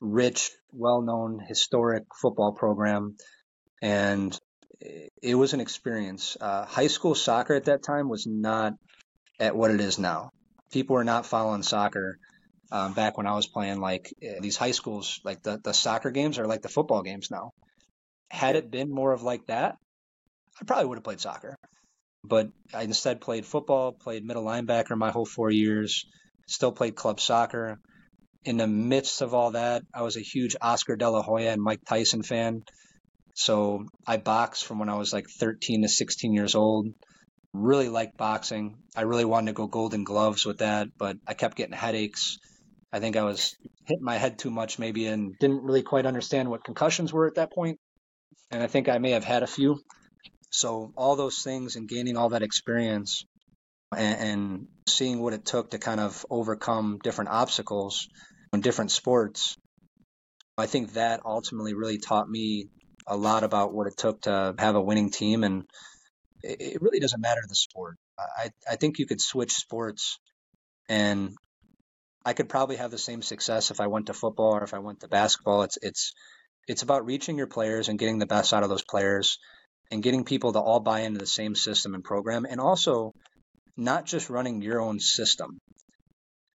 [0.00, 3.16] rich, well known, historic football program.
[3.80, 4.38] And
[5.22, 6.36] it was an experience.
[6.40, 8.74] Uh, high school soccer at that time was not
[9.40, 10.30] at what it is now.
[10.70, 12.18] People were not following soccer
[12.70, 13.80] um, back when I was playing.
[13.80, 17.30] Like eh, these high schools, like the, the soccer games are like the football games
[17.30, 17.52] now.
[18.30, 19.76] Had it been more of like that,
[20.60, 21.56] I probably would have played soccer.
[22.28, 26.04] But I instead played football, played middle linebacker my whole four years,
[26.46, 27.78] still played club soccer.
[28.44, 31.62] in the midst of all that, I was a huge Oscar De La Hoya and
[31.62, 32.62] Mike Tyson fan.
[33.34, 36.88] So I boxed from when I was like 13 to 16 years old.
[37.52, 38.78] Really liked boxing.
[38.96, 42.38] I really wanted to go golden gloves with that, but I kept getting headaches.
[42.92, 43.54] I think I was
[43.86, 47.36] hitting my head too much maybe and didn't really quite understand what concussions were at
[47.36, 47.78] that point.
[48.50, 49.78] And I think I may have had a few.
[50.50, 53.24] So all those things and gaining all that experience
[53.96, 58.08] and, and seeing what it took to kind of overcome different obstacles
[58.52, 59.56] in different sports,
[60.56, 62.68] I think that ultimately really taught me
[63.06, 65.44] a lot about what it took to have a winning team.
[65.44, 65.64] And
[66.42, 67.96] it, it really doesn't matter the sport.
[68.18, 70.18] I, I think you could switch sports
[70.88, 71.34] and
[72.24, 74.78] I could probably have the same success if I went to football or if I
[74.80, 75.62] went to basketball.
[75.62, 76.12] It's it's
[76.66, 79.38] it's about reaching your players and getting the best out of those players
[79.90, 83.12] and getting people to all buy into the same system and program and also
[83.76, 85.58] not just running your own system.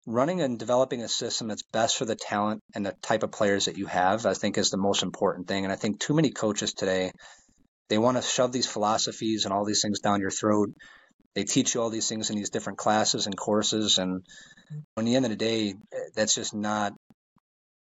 [0.05, 3.65] Running and developing a system that's best for the talent and the type of players
[3.65, 5.63] that you have i think is the most important thing.
[5.63, 7.11] And i think too many coaches today
[7.89, 10.73] they want to shove these philosophies and all these things down your throat.
[11.35, 14.23] They teach you all these things in these different classes and courses and
[14.97, 15.75] in the end of the day
[16.15, 16.93] that's just not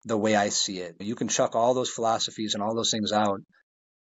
[0.05, 0.97] the way i see it.
[1.01, 3.41] You can chuck all those philosophies and all those things out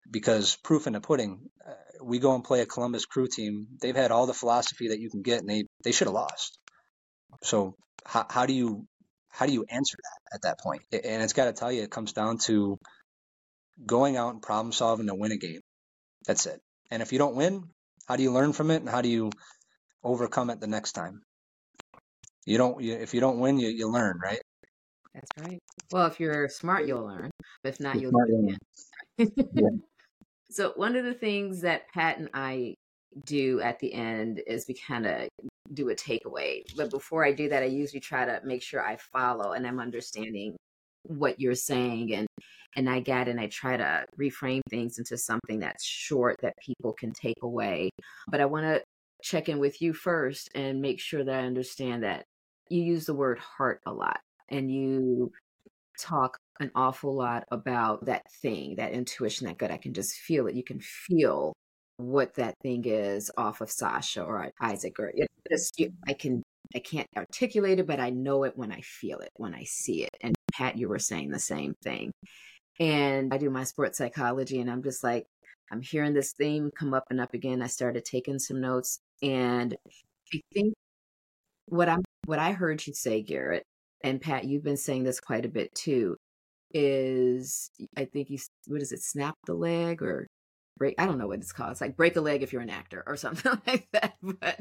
[0.10, 3.96] because proof in the pudding uh, we go and play a columbus crew team they've
[3.96, 6.58] had all the philosophy that you can get and they they should have lost
[7.44, 7.76] so
[8.06, 8.86] how, how do you
[9.30, 10.82] how do you answer that at that point?
[10.92, 12.78] And it's got to tell you, it comes down to
[13.86, 15.60] going out and problem solving to win a game.
[16.26, 16.62] That's it.
[16.90, 17.64] And if you don't win,
[18.08, 19.32] how do you learn from it and how do you
[20.04, 21.22] overcome it the next time?
[22.46, 22.82] You don't.
[22.82, 24.40] You, if you don't win, you, you learn, right?
[25.14, 25.60] That's right.
[25.92, 27.32] Well, if you're smart, you'll learn.
[27.64, 28.58] If not, you'll learn.
[29.18, 29.70] yeah.
[30.52, 32.76] So one of the things that Pat and I
[33.26, 35.28] do at the end is we kind of
[35.74, 36.62] do a takeaway.
[36.76, 39.80] But before I do that, I usually try to make sure I follow and I'm
[39.80, 40.56] understanding
[41.04, 42.28] what you're saying and
[42.78, 46.92] and I get and I try to reframe things into something that's short that people
[46.92, 47.90] can take away.
[48.28, 48.84] But I want to
[49.24, 52.26] check in with you first and make sure that I understand that
[52.70, 54.20] you use the word heart a lot
[54.50, 55.32] and you
[55.98, 59.72] talk an awful lot about that thing, that intuition, that gut.
[59.72, 60.56] I can just feel it.
[60.56, 61.54] You can feel
[61.98, 66.44] what that thing is off of Sasha or Isaac or it just, I can
[66.76, 70.04] I can't articulate it, but I know it when I feel it, when I see
[70.04, 70.16] it.
[70.22, 72.12] And Pat, you were saying the same thing.
[72.80, 75.26] And I do my sports psychology, and I'm just like,
[75.72, 77.62] I'm hearing this theme come up and up again.
[77.62, 79.76] I started taking some notes, and
[80.34, 80.74] I think
[81.68, 83.64] what I'm what I heard you say, Garrett,
[84.04, 86.18] and Pat, you've been saying this quite a bit too,
[86.76, 90.28] is I think you what is it, snap the leg or
[90.78, 92.70] break i don't know what it's called it's like break a leg if you're an
[92.70, 94.60] actor or something like that but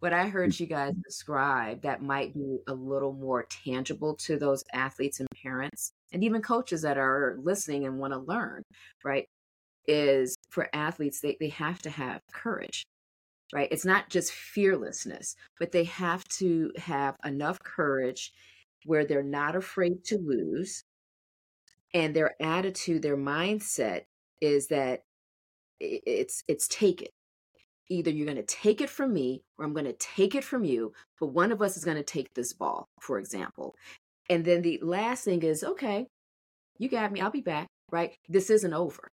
[0.00, 0.60] what i heard mm.
[0.60, 5.92] you guys describe that might be a little more tangible to those athletes and parents
[6.12, 8.62] and even coaches that are listening and want to learn
[9.04, 9.26] right
[9.86, 12.84] is for athletes they, they have to have courage
[13.52, 13.68] right?
[13.72, 18.32] It's not just fearlessness but they have to have enough courage
[18.86, 20.84] where they're not afraid to lose
[21.94, 24.02] and their attitude their mindset
[24.40, 25.00] is that
[25.80, 27.10] it's it's take it.
[27.88, 30.64] Either you're going to take it from me or i'm going to take it from
[30.64, 33.74] you but one of us is going to take this ball for example.
[34.28, 36.06] And then the last thing is okay
[36.78, 38.12] you got me i'll be back right?
[38.28, 39.08] This isn't over.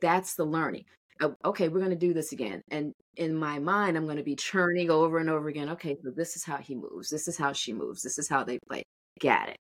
[0.00, 0.84] That's the learning.
[1.20, 4.22] Oh, okay we're going to do this again and in my mind i'm going to
[4.22, 7.10] be churning over and over again okay so this is how he moves.
[7.10, 8.02] This is how she moves.
[8.02, 8.84] This is how they play
[9.20, 9.58] got it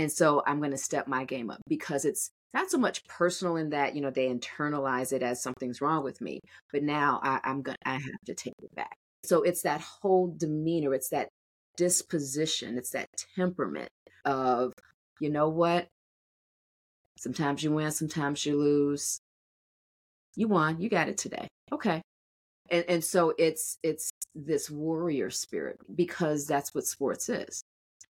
[0.00, 3.56] and so i'm going to step my game up because it's not so much personal
[3.56, 6.40] in that you know they internalize it as something's wrong with me
[6.72, 8.96] but now I, i'm gonna i have to take it back.
[9.22, 11.28] So it's that whole demeanor it's that
[11.76, 13.88] disposition it's that temperament
[14.24, 14.72] of
[15.20, 15.86] you know what?
[17.18, 19.20] Sometimes you win sometimes you lose.
[20.36, 21.46] You won you got it today.
[21.70, 22.02] Okay.
[22.70, 27.62] And and so it's it's this warrior spirit because that's what sports is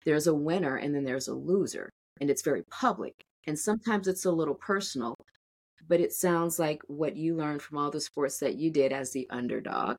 [0.07, 1.91] there's a winner and then there's a loser
[2.21, 5.15] and it's very public and sometimes it's a little personal,
[5.87, 9.13] but it sounds like what you learned from all the sports that you did as
[9.13, 9.97] the underdog.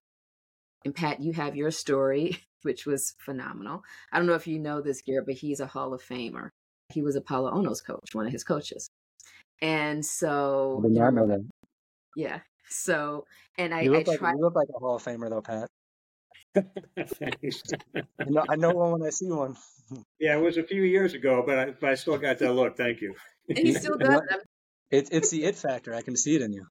[0.84, 3.84] And Pat, you have your story, which was phenomenal.
[4.12, 6.49] I don't know if you know this, Garrett, but he's a Hall of Famer.
[6.89, 8.89] He was Apolo Ohno's coach, one of his coaches.
[9.62, 11.45] And so, I did not know that.
[12.16, 12.39] Yeah.
[12.70, 13.26] So,
[13.58, 14.34] and I, you look, I like, tried.
[14.34, 15.70] You look like a Hall of Famer, though, Pat.
[16.56, 19.56] I, know, I know one when I see one.
[20.20, 22.78] Yeah, it was a few years ago, but I, but I still got that look.
[22.78, 23.16] Thank you.
[23.50, 24.39] And he still does them.
[24.89, 25.93] It, it's the it factor.
[25.93, 26.66] I can see it in you.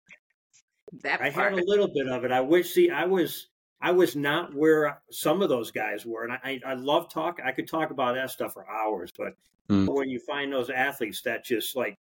[1.03, 1.53] That I part.
[1.53, 2.33] had a little bit of it.
[2.33, 2.72] I wish.
[2.72, 3.49] See, I was
[3.81, 7.41] I was not where some of those guys were, and I I love talk.
[7.45, 9.35] I could talk about that stuff for hours, but
[9.68, 9.87] mm.
[9.89, 11.99] when you find those athletes that just like,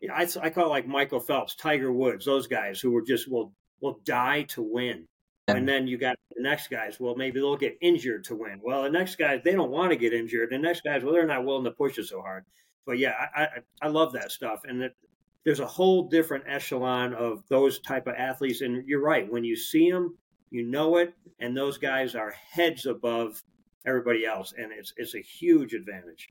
[0.00, 3.02] you know, I I call it like Michael Phelps, Tiger Woods, those guys who were
[3.02, 5.08] just will will die to win.
[5.48, 6.98] And then you got the next guys.
[7.00, 8.60] Well, maybe they'll get injured to win.
[8.62, 10.50] Well, the next guys they don't want to get injured.
[10.50, 12.44] The next guys, well, they're not willing to push it so hard.
[12.86, 13.48] But yeah, I I,
[13.82, 14.96] I love that stuff, and it,
[15.44, 18.60] there's a whole different echelon of those type of athletes.
[18.60, 19.30] And you're right.
[19.30, 20.16] When you see them,
[20.50, 23.42] you know it, and those guys are heads above
[23.84, 26.28] everybody else, and it's it's a huge advantage.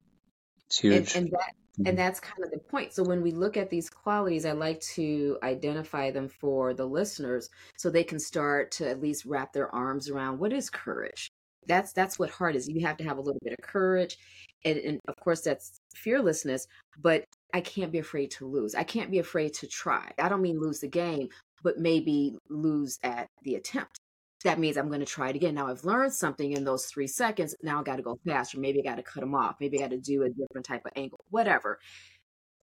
[0.72, 1.16] It's huge.
[1.16, 1.96] And, and that mm-hmm.
[1.98, 2.94] that's kind of the point.
[2.94, 7.50] So when we look at these qualities, I like to identify them for the listeners
[7.76, 11.30] so they can start to at least wrap their arms around what is courage.
[11.68, 12.70] That's that's what heart is.
[12.70, 14.18] You have to have a little bit of courage,
[14.64, 16.68] and, and of course that's fearlessness.
[17.02, 18.74] But I can't be afraid to lose.
[18.74, 20.10] I can't be afraid to try.
[20.18, 21.28] I don't mean lose the game,
[21.64, 24.00] but maybe lose at the attempt.
[24.44, 25.56] That means I'm going to try it again.
[25.56, 27.56] Now I've learned something in those three seconds.
[27.62, 28.60] Now I got to go faster.
[28.60, 29.56] Maybe I got to cut them off.
[29.60, 31.80] Maybe I got to do a different type of angle, whatever.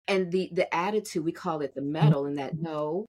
[0.07, 1.93] And the the attitude we call it the mm-hmm.
[1.93, 3.07] mettle, and that no,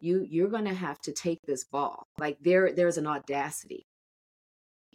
[0.00, 2.04] you you're going to have to take this ball.
[2.18, 3.84] Like there there's an audacity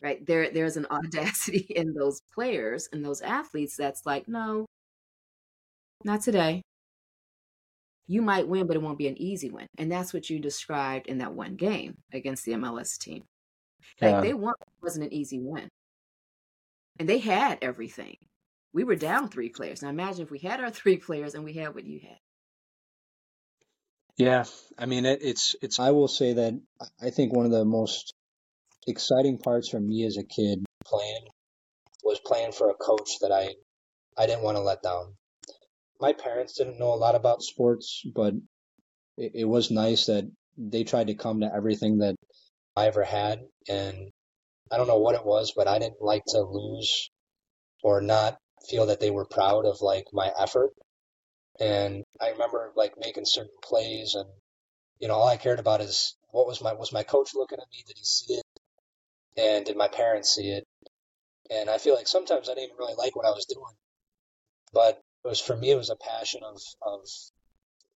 [0.04, 4.68] right there there's an audacity in those players and those athletes that's like no
[6.04, 6.62] not today.
[8.08, 9.68] You might win, but it won't be an easy win.
[9.78, 13.24] And that's what you described in that one game against the MLS team.
[14.02, 14.22] Like yeah.
[14.22, 15.70] they won wasn't an easy win.
[17.00, 18.16] And they had everything.
[18.74, 19.82] We were down three players.
[19.82, 22.18] Now imagine if we had our three players and we had what you had.
[24.18, 24.46] Yeah,
[24.80, 25.80] I mean it, it's it's.
[25.80, 26.60] I will say that
[27.00, 28.14] I think one of the most
[28.88, 31.28] exciting parts for me as a kid playing
[32.04, 33.54] was playing for a coach that I
[34.18, 35.14] I didn't want to let down
[36.00, 38.34] my parents didn't know a lot about sports, but
[39.18, 42.16] it, it was nice that they tried to come to everything that
[42.76, 43.42] I ever had.
[43.68, 44.12] And
[44.72, 47.10] I don't know what it was, but I didn't like to lose
[47.84, 48.38] or not
[48.70, 50.72] feel that they were proud of like my effort.
[51.60, 54.30] And I remember like making certain plays and
[55.00, 57.72] you know, all I cared about is what was my was my coach looking at
[57.72, 57.84] me?
[57.86, 58.46] Did he see it?
[59.38, 60.64] And did my parents see it?
[61.50, 63.76] And I feel like sometimes I didn't even really like what I was doing.
[64.74, 67.02] But was for me it was a passion of of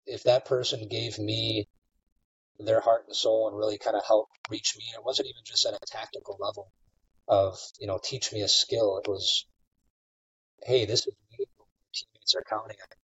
[0.06, 1.68] if that person gave me
[2.60, 5.66] their heart and soul and really kind of helped reach me it wasn't even just
[5.66, 6.72] at a tactical level
[7.28, 8.98] of you know teach me a skill.
[8.98, 9.46] It was
[10.64, 11.46] hey this is me.
[11.94, 13.00] Teammates are counting on it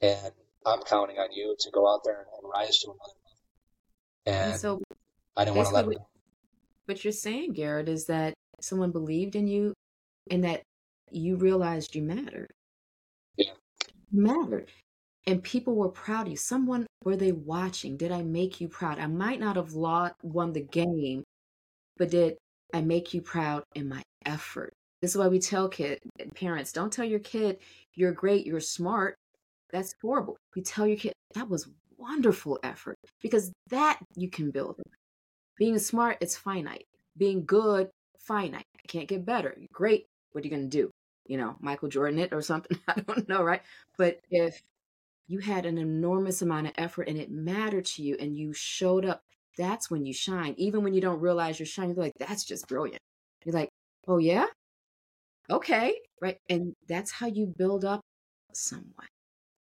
[0.00, 0.32] and
[0.66, 3.00] i'm counting on you to go out there and, and rise to another
[4.26, 4.42] level.
[4.42, 4.80] And, and so
[5.36, 5.96] i didn't want to let what,
[6.86, 9.74] what you're saying garrett is that someone believed in you
[10.30, 10.62] and that
[11.10, 12.50] you realized you mattered
[14.14, 14.70] mattered.
[15.26, 16.36] And people were proud of you.
[16.36, 17.96] Someone, were they watching?
[17.96, 18.98] Did I make you proud?
[18.98, 21.24] I might not have won the game,
[21.96, 22.36] but did
[22.72, 24.72] I make you proud in my effort?
[25.00, 25.98] This is why we tell kid
[26.34, 27.58] parents, don't tell your kid
[27.94, 29.16] you're great, you're smart.
[29.70, 30.36] That's horrible.
[30.56, 34.80] You tell your kid that was wonderful effort because that you can build.
[35.58, 36.84] Being smart, it's finite.
[37.16, 38.64] Being good, finite.
[38.76, 39.56] I can't get better.
[39.72, 40.06] Great.
[40.32, 40.90] What are you going to do?
[41.26, 42.78] You know, Michael Jordan it or something.
[42.88, 43.62] I don't know, right?
[43.96, 44.60] But if
[45.26, 49.04] you had an enormous amount of effort and it mattered to you and you showed
[49.04, 49.22] up,
[49.56, 50.54] that's when you shine.
[50.58, 53.00] Even when you don't realize you're shining, you're like, that's just brilliant.
[53.44, 53.70] You're like,
[54.08, 54.46] oh, yeah?
[55.50, 55.94] Okay.
[56.20, 56.38] Right.
[56.48, 58.00] And that's how you build up
[58.52, 59.06] someone.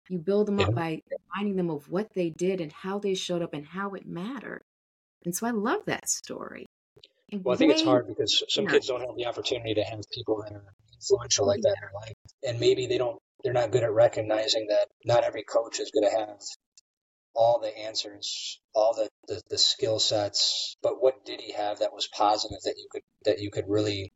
[0.08, 1.02] You build them up by
[1.36, 4.62] reminding them of what they did and how they showed up and how it mattered.
[5.24, 6.66] And so I love that story.
[7.30, 10.42] Well, I think it's hard because some kids don't have the opportunity to have people
[10.42, 10.64] that are
[10.98, 12.16] influential like that in their life.
[12.46, 16.10] And maybe they don't, they're not good at recognizing that not every coach is going
[16.10, 16.38] to have
[17.34, 21.92] all the answers, all the, the, the skill sets, but what did he have that
[21.92, 24.12] was positive that you could, that you could really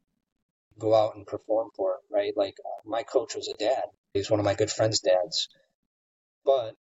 [0.79, 2.33] go out and perform for, right?
[2.37, 3.85] Like uh, my coach was a dad.
[4.15, 5.49] He's one of my good friend's dads.
[6.45, 6.75] But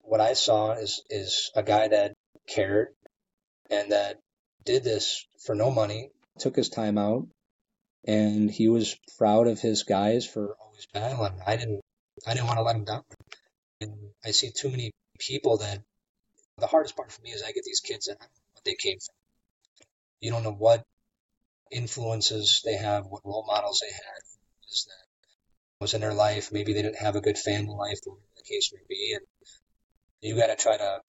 [0.00, 2.14] what I saw is, is a guy that
[2.48, 2.88] cared
[3.70, 4.18] and that
[4.64, 7.26] did this for no money, took his time out,
[8.06, 11.40] and he was proud of his guys for always battling.
[11.46, 11.80] I didn't
[12.26, 13.02] I didn't want to let him down.
[13.80, 13.92] And
[14.24, 15.82] I see too many people that
[16.58, 19.14] the hardest part for me is I get these kids and what they came from.
[20.20, 20.82] You don't know what
[21.70, 24.22] influences they have, what role models they had,
[24.68, 25.06] is that
[25.80, 26.52] was in their life.
[26.52, 29.26] Maybe they didn't have a good family life, whatever the case may be, and
[30.22, 31.00] you got to try to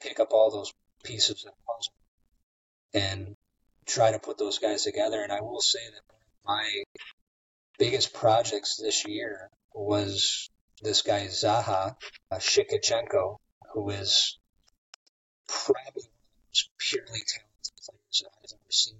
[0.00, 0.72] pick up all those
[1.02, 1.92] pieces of puzzle
[2.94, 3.36] and
[3.86, 5.20] try to put those guys together.
[5.22, 6.11] And I will say that
[6.44, 6.82] my
[7.78, 10.50] biggest projects this year was
[10.82, 11.96] this guy Zaha
[12.30, 13.38] uh, Shikachenko,
[13.72, 14.38] who is
[15.48, 18.98] probably one of the most purely talented players I've ever seen.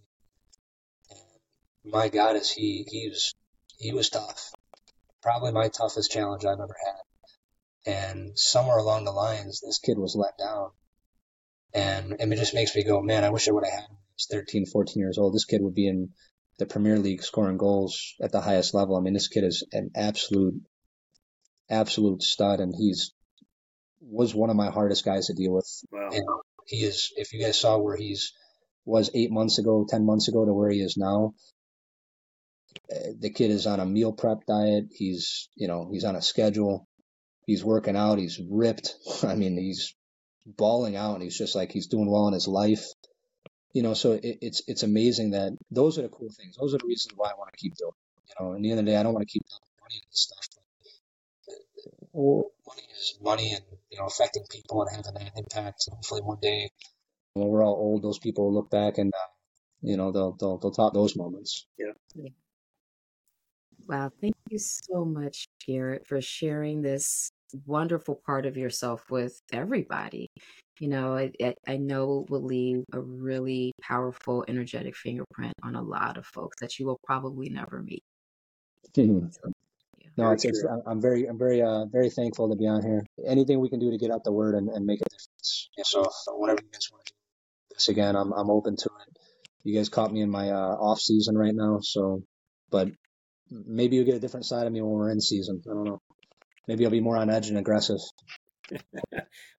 [1.10, 3.34] And my God, is he he was
[3.78, 4.52] he was tough.
[5.22, 7.02] Probably my toughest challenge I've ever had.
[7.84, 10.70] And somewhere along the lines, this kid was let down.
[11.74, 13.96] And, and it just makes me go, man, I wish I would have had him.
[14.14, 15.34] He's 13, 14 years old.
[15.34, 16.10] This kid would be in
[16.62, 18.96] the Premier League scoring goals at the highest level.
[18.96, 20.62] I mean, this kid is an absolute,
[21.68, 23.12] absolute stud, and he's
[24.00, 25.68] was one of my hardest guys to deal with.
[25.90, 26.08] Wow.
[26.12, 26.24] And
[26.66, 28.32] he is, if you guys saw where he's
[28.84, 31.34] was eight months ago, ten months ago to where he is now,
[32.90, 34.84] eh, the kid is on a meal prep diet.
[34.92, 36.86] He's, you know, he's on a schedule.
[37.44, 38.20] He's working out.
[38.20, 38.94] He's ripped.
[39.24, 39.96] I mean, he's
[40.46, 42.86] balling out, and he's just like he's doing well in his life
[43.72, 46.56] you know, so it, it's it's amazing that those are the cool things.
[46.56, 47.90] Those are the reasons why I want to keep doing.
[47.90, 48.34] It.
[48.38, 49.42] You know, in the end of the day, I don't want to keep
[49.80, 50.46] money and stuff.
[52.12, 55.84] Well, money is money, and you know, affecting people and having that impact.
[55.86, 56.70] And hopefully, one day,
[57.34, 59.30] when we're all old, those people will look back and uh,
[59.80, 61.66] you know they'll they'll they'll talk those moments.
[61.78, 61.92] Yeah.
[62.14, 62.30] yeah.
[63.88, 67.32] Wow, thank you so much, Garrett, for sharing this
[67.66, 70.28] wonderful part of yourself with everybody
[70.82, 76.18] you know, I, I know will leave a really powerful, energetic fingerprint on a lot
[76.18, 78.02] of folks that you will probably never meet.
[78.96, 79.28] Mm-hmm.
[79.42, 79.52] So,
[79.98, 80.08] yeah.
[80.16, 83.06] No, it's, it's, I'm very, I'm very, uh, very thankful to be on here.
[83.24, 85.70] Anything we can do to get out the word and, and make a difference.
[85.78, 86.04] Yeah, so,
[86.36, 89.18] whatever you guys want to do, this again, I'm, I'm open to it.
[89.62, 92.24] You guys caught me in my uh, off season right now, so,
[92.70, 92.88] but
[93.48, 95.62] maybe you'll get a different side of me when we're in season.
[95.70, 96.00] I don't know.
[96.68, 98.00] Maybe I'll be more on edge and aggressive.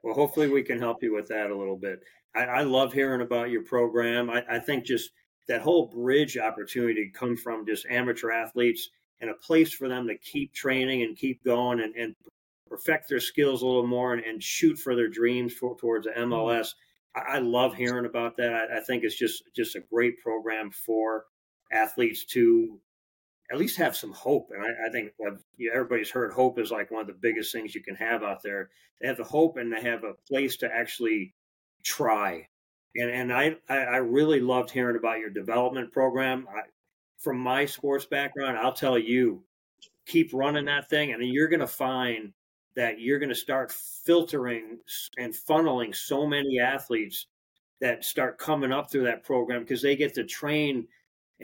[0.04, 2.00] well, hopefully we can help you with that a little bit.
[2.36, 4.30] I, I love hearing about your program.
[4.30, 5.12] I, I, think just
[5.48, 8.90] that whole bridge opportunity come from just amateur athletes
[9.20, 12.16] and a place for them to keep training and keep going and, and
[12.68, 16.12] perfect their skills a little more and, and shoot for their dreams for, towards the
[16.12, 16.34] mm-hmm.
[16.34, 16.70] MLS.
[17.16, 18.54] I, I love hearing about that.
[18.54, 21.26] I, I think it's just just a great program for
[21.72, 22.80] athletes to
[23.52, 24.50] at least have some hope.
[24.52, 27.52] And I, I think what you everybody's heard hope is like one of the biggest
[27.52, 28.70] things you can have out there.
[29.02, 31.34] They have the hope and they have a place to actually
[31.84, 32.48] try.
[32.96, 36.48] And and I I really loved hearing about your development program.
[36.50, 36.62] I,
[37.20, 39.44] from my sports background, I'll tell you,
[40.06, 42.34] keep running that thing, and you're going to find
[42.76, 44.80] that you're going to start filtering
[45.18, 47.28] and funneling so many athletes
[47.82, 50.88] that start coming up through that program because they get to train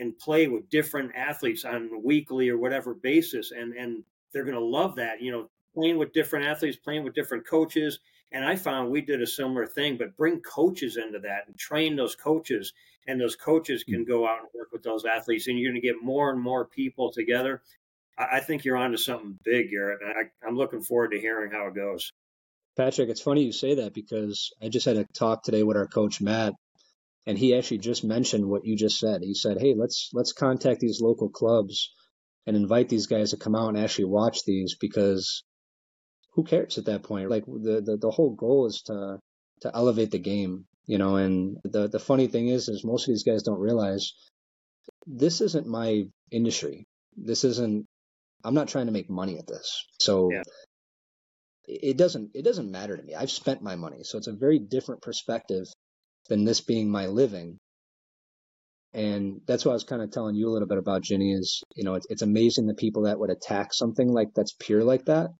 [0.00, 4.56] and play with different athletes on a weekly or whatever basis and and they're going
[4.56, 8.00] to love that you know playing with different athletes playing with different coaches.
[8.32, 11.96] And i found we did a similar thing but bring coaches into that and train
[11.96, 12.72] those coaches
[13.06, 14.08] and those coaches can mm.
[14.08, 16.64] go out and work with those athletes and you're going to get more and more
[16.66, 17.62] people together.
[18.18, 21.52] I, I think you're onto something big garrett and I, i'm looking forward to hearing
[21.52, 22.12] how it goes.
[22.76, 25.88] Patrick it's funny you say that because i just had a talk today with our
[25.88, 26.54] coach matt
[27.30, 29.22] and he actually just mentioned what you just said.
[29.22, 31.94] He said, "Hey, let's let's contact these local clubs
[32.44, 35.44] and invite these guys to come out and actually watch these because
[36.32, 37.30] who cares at that point?
[37.30, 39.20] Like the the, the whole goal is to
[39.60, 41.14] to elevate the game, you know.
[41.16, 44.12] And the the funny thing is, is most of these guys don't realize
[45.06, 46.02] this isn't my
[46.32, 46.88] industry.
[47.16, 47.86] This isn't.
[48.42, 49.84] I'm not trying to make money at this.
[50.00, 50.32] So.
[50.32, 50.42] Yeah.
[51.72, 52.30] It doesn't.
[52.34, 53.14] It doesn't matter to me.
[53.14, 55.66] I've spent my money, so it's a very different perspective
[56.28, 57.58] than this being my living.
[58.92, 61.62] And that's what I was kind of telling you a little bit about, Ginny, is,
[61.76, 65.04] you know, it's, it's amazing the people that would attack something like that's pure like
[65.04, 65.30] that.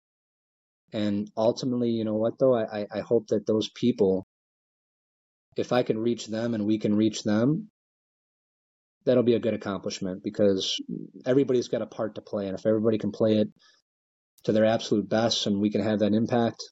[0.93, 4.27] And ultimately, you know what, though, I, I hope that those people,
[5.57, 7.69] if I can reach them and we can reach them,
[9.05, 10.77] that'll be a good accomplishment because
[11.27, 12.47] everybody's got a part to play.
[12.47, 13.49] And if everybody can play it
[14.45, 16.63] to their absolute best and we can have that impact,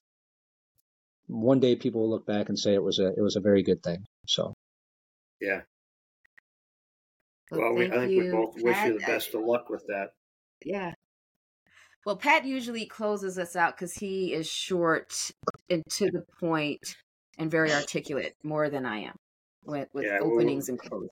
[1.29, 3.63] one day people will look back and say it was a it was a very
[3.63, 4.05] good thing.
[4.27, 4.55] So,
[5.41, 5.61] yeah.
[7.51, 9.71] Well, well we, I think you, we both Pat, wish you the best of luck
[9.71, 10.09] with that.
[10.65, 10.93] Yeah.
[12.05, 15.31] Well, Pat usually closes us out because he is short
[15.69, 16.97] and to the point
[17.39, 19.17] and very articulate, more than I am
[19.65, 21.09] with, with yeah, openings well, and closings.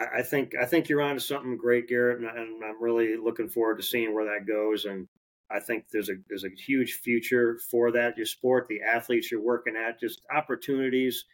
[0.00, 3.48] I think I think you're on to something great, Garrett, and, and I'm really looking
[3.48, 4.84] forward to seeing where that goes.
[4.84, 5.08] And
[5.50, 8.16] I think there's a there's a huge future for that.
[8.16, 11.24] Your sport, the athletes you're working at, just opportunities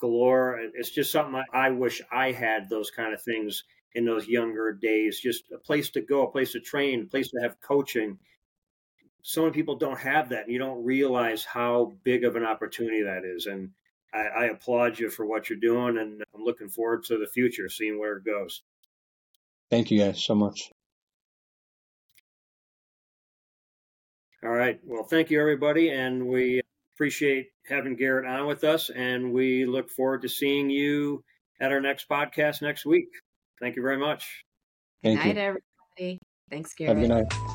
[0.00, 0.60] galore.
[0.74, 4.72] It's just something I, I wish I had those kind of things in those younger
[4.72, 5.20] days.
[5.20, 8.18] Just a place to go, a place to train, a place to have coaching.
[9.22, 13.02] So many people don't have that, and you don't realize how big of an opportunity
[13.04, 13.46] that is.
[13.46, 13.70] And
[14.12, 17.70] I, I applaud you for what you're doing, and I'm looking forward to the future,
[17.70, 18.62] seeing where it goes.
[19.70, 20.70] Thank you guys so much.
[24.44, 24.78] All right.
[24.84, 25.90] Well, thank you, everybody.
[25.90, 26.60] And we
[26.94, 28.90] appreciate having Garrett on with us.
[28.90, 31.24] And we look forward to seeing you
[31.60, 33.08] at our next podcast next week.
[33.58, 34.44] Thank you very much.
[35.02, 35.42] Thank good night, you.
[35.42, 36.18] everybody.
[36.50, 36.98] Thanks, Garrett.
[36.98, 37.53] Have a good night.